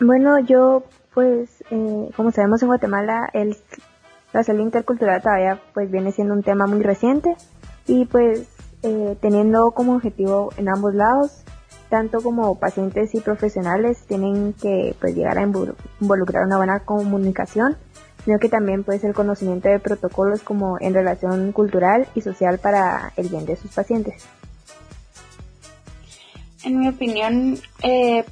Bueno, 0.00 0.38
yo 0.38 0.84
pues, 1.12 1.64
eh, 1.70 2.10
como 2.16 2.30
sabemos 2.30 2.62
en 2.62 2.68
Guatemala, 2.68 3.28
el, 3.32 3.56
la 4.32 4.44
salud 4.44 4.62
intercultural 4.62 5.20
todavía 5.20 5.60
pues 5.74 5.90
viene 5.90 6.12
siendo 6.12 6.34
un 6.34 6.42
tema 6.42 6.66
muy 6.66 6.82
reciente 6.82 7.34
y 7.86 8.04
pues 8.04 8.46
eh, 8.84 9.16
teniendo 9.20 9.72
como 9.72 9.96
objetivo 9.96 10.52
en 10.56 10.68
ambos 10.68 10.94
lados, 10.94 11.42
tanto 11.88 12.20
como 12.20 12.56
pacientes 12.60 13.14
y 13.14 13.20
profesionales 13.20 14.04
tienen 14.06 14.52
que 14.52 14.94
pues 15.00 15.16
llegar 15.16 15.38
a 15.38 15.42
involucrar 15.42 16.44
una 16.44 16.58
buena 16.58 16.80
comunicación, 16.80 17.76
sino 18.24 18.38
que 18.38 18.48
también 18.48 18.84
puede 18.84 19.00
ser 19.00 19.14
conocimiento 19.14 19.68
de 19.68 19.80
protocolos 19.80 20.42
como 20.42 20.78
en 20.80 20.94
relación 20.94 21.50
cultural 21.50 22.06
y 22.14 22.20
social 22.20 22.58
para 22.58 23.12
el 23.16 23.28
bien 23.28 23.46
de 23.46 23.56
sus 23.56 23.72
pacientes. 23.72 24.24
En 26.62 26.78
mi 26.78 26.88
opinión, 26.88 27.58
eh, 27.82 28.24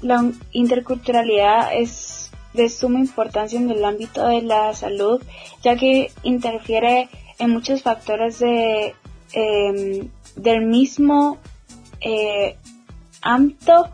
la 0.00 0.30
interculturalidad 0.52 1.74
es 1.74 2.30
de 2.52 2.68
suma 2.68 2.98
importancia 2.98 3.58
en 3.58 3.70
el 3.70 3.84
ámbito 3.84 4.26
de 4.26 4.42
la 4.42 4.72
salud, 4.74 5.22
ya 5.62 5.76
que 5.76 6.10
interfiere 6.22 7.08
en 7.38 7.50
muchos 7.50 7.82
factores 7.82 8.38
de, 8.38 8.94
em, 9.32 10.08
del 10.36 10.66
mismo 10.66 11.38
eh, 12.00 12.56
ámbito 13.22 13.90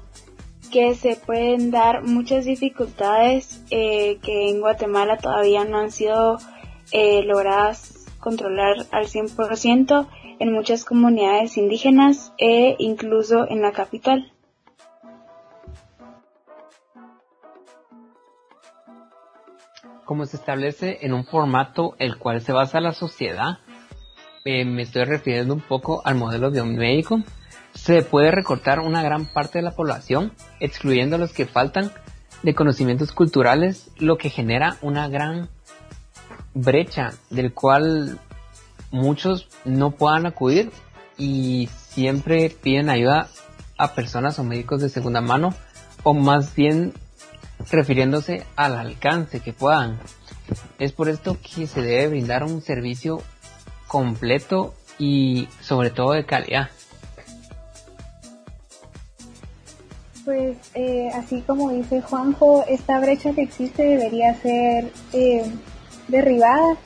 que 0.70 0.94
se 0.94 1.16
pueden 1.16 1.70
dar 1.70 2.02
muchas 2.02 2.46
dificultades 2.46 3.62
eh, 3.70 4.18
que 4.22 4.48
en 4.48 4.60
Guatemala 4.60 5.18
todavía 5.18 5.64
no 5.64 5.78
han 5.78 5.90
sido 5.90 6.38
eh, 6.92 7.22
logradas 7.24 8.06
controlar 8.20 8.86
al 8.90 9.06
100% 9.06 10.08
en 10.38 10.52
muchas 10.52 10.84
comunidades 10.84 11.56
indígenas 11.56 12.32
e 12.38 12.74
incluso 12.78 13.48
en 13.48 13.60
la 13.60 13.72
capital. 13.72 14.31
Como 20.12 20.26
se 20.26 20.36
establece 20.36 20.98
en 21.00 21.14
un 21.14 21.24
formato 21.24 21.96
el 21.98 22.18
cual 22.18 22.42
se 22.42 22.52
basa 22.52 22.82
la 22.82 22.92
sociedad, 22.92 23.60
eh, 24.44 24.66
me 24.66 24.82
estoy 24.82 25.04
refiriendo 25.04 25.54
un 25.54 25.62
poco 25.62 26.02
al 26.04 26.16
modelo 26.16 26.50
biomédico, 26.50 27.22
se 27.72 28.02
puede 28.02 28.30
recortar 28.30 28.80
una 28.80 29.02
gran 29.02 29.24
parte 29.24 29.60
de 29.60 29.62
la 29.62 29.70
población, 29.70 30.34
excluyendo 30.60 31.16
a 31.16 31.18
los 31.18 31.32
que 31.32 31.46
faltan 31.46 31.92
de 32.42 32.54
conocimientos 32.54 33.10
culturales, 33.12 33.90
lo 33.96 34.18
que 34.18 34.28
genera 34.28 34.76
una 34.82 35.08
gran 35.08 35.48
brecha 36.52 37.12
del 37.30 37.54
cual 37.54 38.18
muchos 38.90 39.48
no 39.64 39.92
puedan 39.92 40.26
acudir 40.26 40.70
y 41.16 41.70
siempre 41.74 42.50
piden 42.50 42.90
ayuda 42.90 43.28
a 43.78 43.94
personas 43.94 44.38
o 44.38 44.44
médicos 44.44 44.82
de 44.82 44.90
segunda 44.90 45.22
mano 45.22 45.54
o 46.02 46.12
más 46.12 46.54
bien 46.54 46.92
refiriéndose 47.70 48.44
al 48.56 48.76
alcance 48.76 49.40
que 49.40 49.52
puedan. 49.52 49.98
Es 50.78 50.92
por 50.92 51.08
esto 51.08 51.38
que 51.40 51.66
se 51.66 51.82
debe 51.82 52.08
brindar 52.08 52.44
un 52.44 52.62
servicio 52.62 53.22
completo 53.86 54.74
y 54.98 55.48
sobre 55.60 55.90
todo 55.90 56.12
de 56.12 56.24
calidad. 56.24 56.68
Pues 60.24 60.56
eh, 60.74 61.10
así 61.14 61.42
como 61.42 61.70
dice 61.70 62.00
Juanjo, 62.00 62.64
esta 62.68 63.00
brecha 63.00 63.32
que 63.32 63.42
existe 63.42 63.82
debería 63.82 64.34
ser 64.36 64.92
eh, 65.12 65.44
derribada 66.06 66.76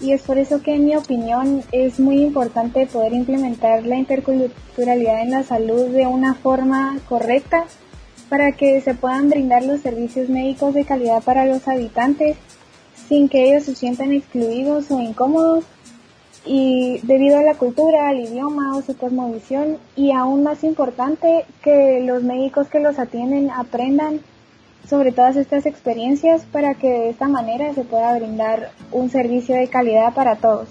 y 0.00 0.12
es 0.12 0.22
por 0.22 0.38
eso 0.38 0.62
que 0.62 0.74
en 0.74 0.86
mi 0.86 0.96
opinión 0.96 1.62
es 1.72 2.00
muy 2.00 2.22
importante 2.22 2.86
poder 2.86 3.12
implementar 3.12 3.84
la 3.84 3.96
interculturalidad 3.96 5.22
en 5.22 5.30
la 5.32 5.42
salud 5.42 5.88
de 5.88 6.06
una 6.06 6.34
forma 6.34 6.98
correcta 7.08 7.64
para 8.28 8.52
que 8.52 8.80
se 8.80 8.94
puedan 8.94 9.30
brindar 9.30 9.64
los 9.64 9.80
servicios 9.80 10.28
médicos 10.28 10.74
de 10.74 10.84
calidad 10.84 11.22
para 11.22 11.46
los 11.46 11.66
habitantes 11.66 12.36
sin 13.08 13.28
que 13.28 13.48
ellos 13.48 13.64
se 13.64 13.74
sientan 13.74 14.12
excluidos 14.12 14.90
o 14.90 15.00
incómodos 15.00 15.64
y 16.44 17.00
debido 17.02 17.38
a 17.38 17.42
la 17.42 17.54
cultura, 17.54 18.08
al 18.08 18.20
idioma 18.20 18.76
o 18.76 18.82
su 18.82 18.96
cosmovisión 18.96 19.78
y 19.96 20.12
aún 20.12 20.42
más 20.42 20.64
importante 20.64 21.44
que 21.62 22.00
los 22.00 22.22
médicos 22.22 22.68
que 22.68 22.80
los 22.80 22.98
atienden 22.98 23.50
aprendan 23.50 24.20
sobre 24.88 25.12
todas 25.12 25.36
estas 25.36 25.66
experiencias 25.66 26.44
para 26.46 26.74
que 26.74 26.88
de 26.88 27.10
esta 27.10 27.28
manera 27.28 27.74
se 27.74 27.84
pueda 27.84 28.16
brindar 28.16 28.70
un 28.92 29.10
servicio 29.10 29.54
de 29.56 29.68
calidad 29.68 30.14
para 30.14 30.36
todos. 30.36 30.68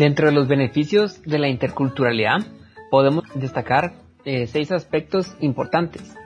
Dentro 0.00 0.28
de 0.28 0.32
los 0.32 0.48
beneficios 0.48 1.20
de 1.24 1.38
la 1.38 1.48
interculturalidad 1.48 2.38
podemos 2.90 3.24
destacar 3.34 3.96
eh, 4.24 4.46
seis 4.46 4.72
aspectos 4.72 5.36
importantes. 5.40 6.16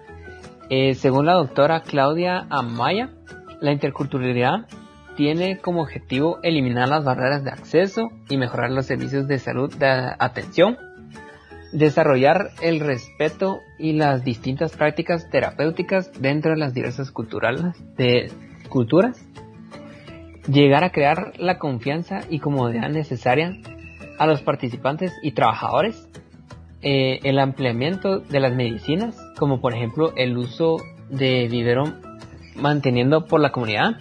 Eh, 0.71 0.95
según 0.95 1.27
la 1.27 1.33
doctora 1.33 1.83
Claudia 1.83 2.47
Amaya, 2.51 3.11
la 3.61 3.73
interculturalidad 3.73 4.69
tiene 5.17 5.59
como 5.59 5.83
objetivo 5.83 6.39
eliminar 6.45 6.89
las 6.89 7.05
barreras 7.05 7.43
de 7.43 7.51
acceso 7.51 8.11
y 8.31 8.37
mejorar 8.37 8.71
los 8.71 8.87
servicios 8.87 9.27
de 9.27 9.41
salud 9.41 9.75
de 9.75 9.89
atención 10.21 10.77
desarrollar 11.73 12.51
el 12.63 12.79
respeto 12.79 13.59
y 13.81 13.95
las 13.95 14.23
distintas 14.25 14.77
prácticas 14.77 15.29
terapéuticas 15.31 16.13
dentro 16.23 16.53
de 16.53 16.59
las 16.59 16.75
diversas 16.75 17.11
culturas, 17.11 17.75
llegar 20.48 20.85
a 20.85 20.90
crear 20.90 21.33
la 21.38 21.59
confianza 21.59 22.20
y 22.28 22.38
comodidad 22.38 22.88
necesaria 22.90 23.57
a 24.18 24.26
los 24.26 24.42
participantes 24.42 25.12
y 25.22 25.33
trabajadores, 25.33 26.09
eh, 26.83 27.20
el 27.24 27.38
ampliamiento 27.38 28.20
de 28.20 28.40
las 28.40 28.54
medicinas, 28.54 29.16
como 29.38 29.61
por 29.61 29.74
ejemplo 29.74 30.12
el 30.16 30.37
uso 30.37 30.76
de 31.09 31.48
vivero 31.48 31.85
manteniendo 32.57 33.26
por 33.26 33.40
la 33.40 33.50
comunidad, 33.52 33.96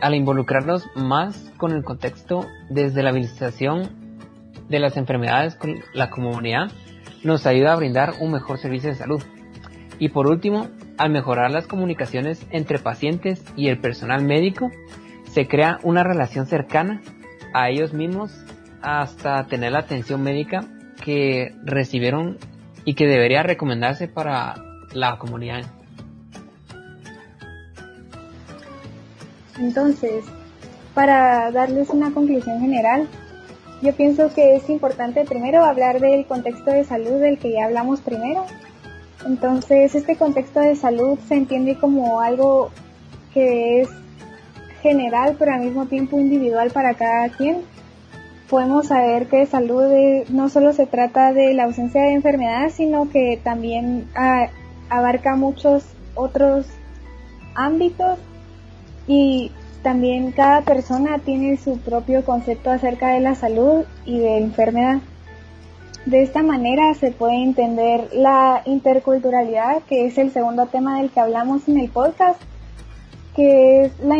al 0.00 0.14
involucrarnos 0.14 0.86
más 0.94 1.52
con 1.56 1.72
el 1.72 1.84
contexto 1.84 2.46
desde 2.68 3.02
la 3.02 3.10
administración 3.10 3.90
de 4.68 4.78
las 4.80 4.96
enfermedades 4.96 5.54
con 5.54 5.76
la 5.94 6.10
comunidad 6.10 6.70
nos 7.22 7.46
ayuda 7.46 7.72
a 7.72 7.76
brindar 7.76 8.14
un 8.20 8.32
mejor 8.32 8.58
servicio 8.58 8.90
de 8.90 8.96
salud. 8.96 9.22
Y 9.98 10.08
por 10.08 10.26
último, 10.26 10.68
al 11.02 11.10
mejorar 11.10 11.50
las 11.50 11.66
comunicaciones 11.66 12.46
entre 12.52 12.78
pacientes 12.78 13.42
y 13.56 13.66
el 13.66 13.80
personal 13.80 14.24
médico, 14.24 14.70
se 15.24 15.48
crea 15.48 15.80
una 15.82 16.04
relación 16.04 16.46
cercana 16.46 17.02
a 17.52 17.70
ellos 17.70 17.92
mismos 17.92 18.32
hasta 18.82 19.44
tener 19.48 19.72
la 19.72 19.80
atención 19.80 20.22
médica 20.22 20.64
que 21.04 21.56
recibieron 21.64 22.38
y 22.84 22.94
que 22.94 23.08
debería 23.08 23.42
recomendarse 23.42 24.06
para 24.06 24.54
la 24.92 25.18
comunidad. 25.18 25.62
Entonces, 29.58 30.24
para 30.94 31.50
darles 31.50 31.90
una 31.90 32.14
conclusión 32.14 32.60
general, 32.60 33.08
yo 33.80 33.92
pienso 33.92 34.32
que 34.32 34.54
es 34.54 34.70
importante 34.70 35.24
primero 35.24 35.64
hablar 35.64 35.98
del 35.98 36.26
contexto 36.26 36.70
de 36.70 36.84
salud 36.84 37.20
del 37.20 37.38
que 37.38 37.54
ya 37.54 37.64
hablamos 37.64 38.00
primero. 38.02 38.46
Entonces, 39.26 39.94
este 39.94 40.16
contexto 40.16 40.60
de 40.60 40.76
salud 40.76 41.18
se 41.28 41.34
entiende 41.36 41.76
como 41.78 42.20
algo 42.20 42.70
que 43.32 43.82
es 43.82 43.88
general, 44.82 45.36
pero 45.38 45.52
al 45.52 45.60
mismo 45.60 45.86
tiempo 45.86 46.18
individual 46.18 46.70
para 46.70 46.94
cada 46.94 47.28
quien. 47.28 47.62
Podemos 48.50 48.88
saber 48.88 49.28
que 49.28 49.46
salud 49.46 49.90
no 50.28 50.48
solo 50.50 50.72
se 50.72 50.86
trata 50.86 51.32
de 51.32 51.54
la 51.54 51.64
ausencia 51.64 52.02
de 52.02 52.12
enfermedad, 52.12 52.68
sino 52.70 53.08
que 53.08 53.40
también 53.42 54.08
ah, 54.14 54.48
abarca 54.90 55.36
muchos 55.36 55.84
otros 56.14 56.66
ámbitos 57.54 58.18
y 59.06 59.50
también 59.82 60.32
cada 60.32 60.60
persona 60.62 61.18
tiene 61.18 61.56
su 61.56 61.78
propio 61.78 62.24
concepto 62.24 62.70
acerca 62.70 63.08
de 63.08 63.20
la 63.20 63.34
salud 63.34 63.84
y 64.04 64.18
de 64.18 64.38
enfermedad. 64.38 64.98
De 66.06 66.22
esta 66.22 66.42
manera 66.42 66.94
se 66.94 67.12
puede 67.12 67.44
entender 67.44 68.08
la 68.12 68.62
interculturalidad, 68.64 69.82
que 69.82 70.06
es 70.06 70.18
el 70.18 70.32
segundo 70.32 70.66
tema 70.66 70.98
del 70.98 71.10
que 71.10 71.20
hablamos 71.20 71.68
en 71.68 71.78
el 71.78 71.90
podcast, 71.90 72.40
que 73.36 73.82
es 73.82 74.00
la 74.00 74.16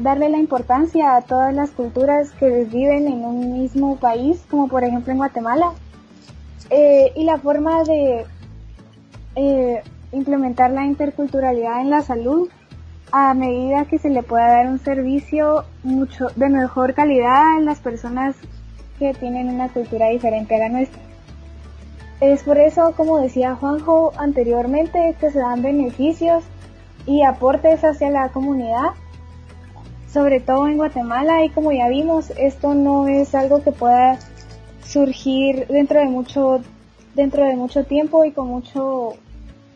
darle 0.00 0.28
la 0.28 0.38
importancia 0.38 1.16
a 1.16 1.22
todas 1.22 1.54
las 1.54 1.70
culturas 1.70 2.32
que 2.32 2.64
viven 2.64 3.08
en 3.08 3.24
un 3.24 3.60
mismo 3.60 3.96
país, 3.96 4.44
como 4.50 4.68
por 4.68 4.84
ejemplo 4.84 5.12
en 5.12 5.18
Guatemala, 5.18 5.72
eh, 6.68 7.12
y 7.16 7.24
la 7.24 7.38
forma 7.38 7.82
de 7.82 8.26
eh, 9.34 9.82
implementar 10.12 10.70
la 10.70 10.84
interculturalidad 10.84 11.80
en 11.80 11.88
la 11.88 12.02
salud 12.02 12.50
a 13.10 13.32
medida 13.32 13.86
que 13.86 13.98
se 13.98 14.10
le 14.10 14.22
pueda 14.22 14.48
dar 14.48 14.68
un 14.68 14.78
servicio 14.78 15.64
mucho 15.82 16.26
de 16.36 16.50
mejor 16.50 16.92
calidad 16.92 17.56
a 17.56 17.60
las 17.60 17.80
personas 17.80 18.36
que 18.98 19.14
tienen 19.14 19.48
una 19.48 19.70
cultura 19.70 20.08
diferente 20.08 20.54
a 20.56 20.58
la 20.58 20.68
nuestra. 20.68 21.11
Es 22.22 22.44
por 22.44 22.56
eso, 22.56 22.94
como 22.96 23.18
decía 23.18 23.56
Juanjo 23.56 24.12
anteriormente, 24.16 25.16
que 25.18 25.32
se 25.32 25.40
dan 25.40 25.60
beneficios 25.60 26.44
y 27.04 27.24
aportes 27.24 27.82
hacia 27.82 28.10
la 28.10 28.28
comunidad, 28.28 28.90
sobre 30.08 30.38
todo 30.38 30.68
en 30.68 30.76
Guatemala, 30.76 31.44
y 31.44 31.50
como 31.50 31.72
ya 31.72 31.88
vimos, 31.88 32.30
esto 32.38 32.74
no 32.74 33.08
es 33.08 33.34
algo 33.34 33.64
que 33.64 33.72
pueda 33.72 34.20
surgir 34.84 35.66
dentro 35.66 35.98
de 35.98 36.06
mucho, 36.06 36.60
dentro 37.16 37.44
de 37.44 37.56
mucho 37.56 37.82
tiempo 37.86 38.24
y 38.24 38.30
con 38.30 38.46
mucho 38.46 39.14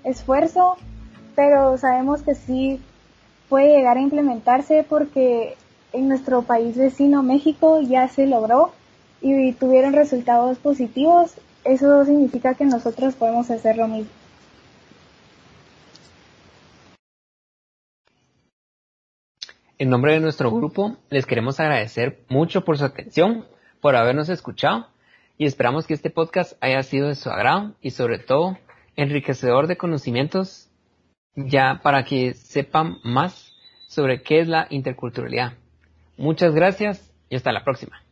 esfuerzo, 0.04 0.76
pero 1.35 1.76
sabemos 1.78 2.22
que 2.22 2.37
sí 2.37 2.80
puede 3.48 3.76
llegar 3.76 3.96
a 3.96 4.02
implementarse 4.02 4.87
porque 4.88 5.56
en 5.92 6.06
nuestro 6.06 6.42
país 6.42 6.76
vecino 6.76 7.24
México 7.24 7.80
ya 7.80 8.06
se 8.06 8.24
logró 8.28 8.70
y 9.20 9.50
tuvieron 9.50 9.94
resultados 9.94 10.59
positivos. 10.59 11.35
Eso 11.66 12.05
significa 12.05 12.55
que 12.55 12.64
nosotros 12.64 13.14
podemos 13.14 13.50
hacer 13.50 13.76
lo 13.76 13.88
mismo. 13.88 14.11
En 19.79 19.90
nombre 19.90 20.14
de 20.14 20.20
nuestro 20.20 20.50
grupo, 20.50 20.96
les 21.11 21.26
queremos 21.26 21.61
agradecer 21.61 22.24
mucho 22.29 22.64
por 22.64 22.79
su 22.79 22.85
atención, 22.85 23.46
por 23.81 23.94
habernos 23.94 24.29
escuchado 24.31 24.87
y 25.37 25.44
esperamos 25.44 25.87
que 25.87 25.92
este 25.92 26.09
podcast 26.09 26.55
haya 26.62 26.83
sido 26.83 27.09
de 27.09 27.14
su 27.14 27.29
agrado 27.29 27.74
y 27.83 27.90
sobre 27.90 28.18
todo 28.18 28.57
enriquecedor 28.96 29.66
de 29.66 29.76
conocimientos 29.76 30.70
ya 31.35 31.81
para 31.83 32.05
que 32.05 32.33
sepan 32.33 32.96
más 33.05 33.52
sobre 33.87 34.22
qué 34.22 34.40
es 34.40 34.48
la 34.48 34.66
interculturalidad. 34.70 35.52
Muchas 36.16 36.55
gracias 36.55 37.12
y 37.29 37.37
hasta 37.37 37.52
la 37.52 37.62
próxima. 37.62 38.06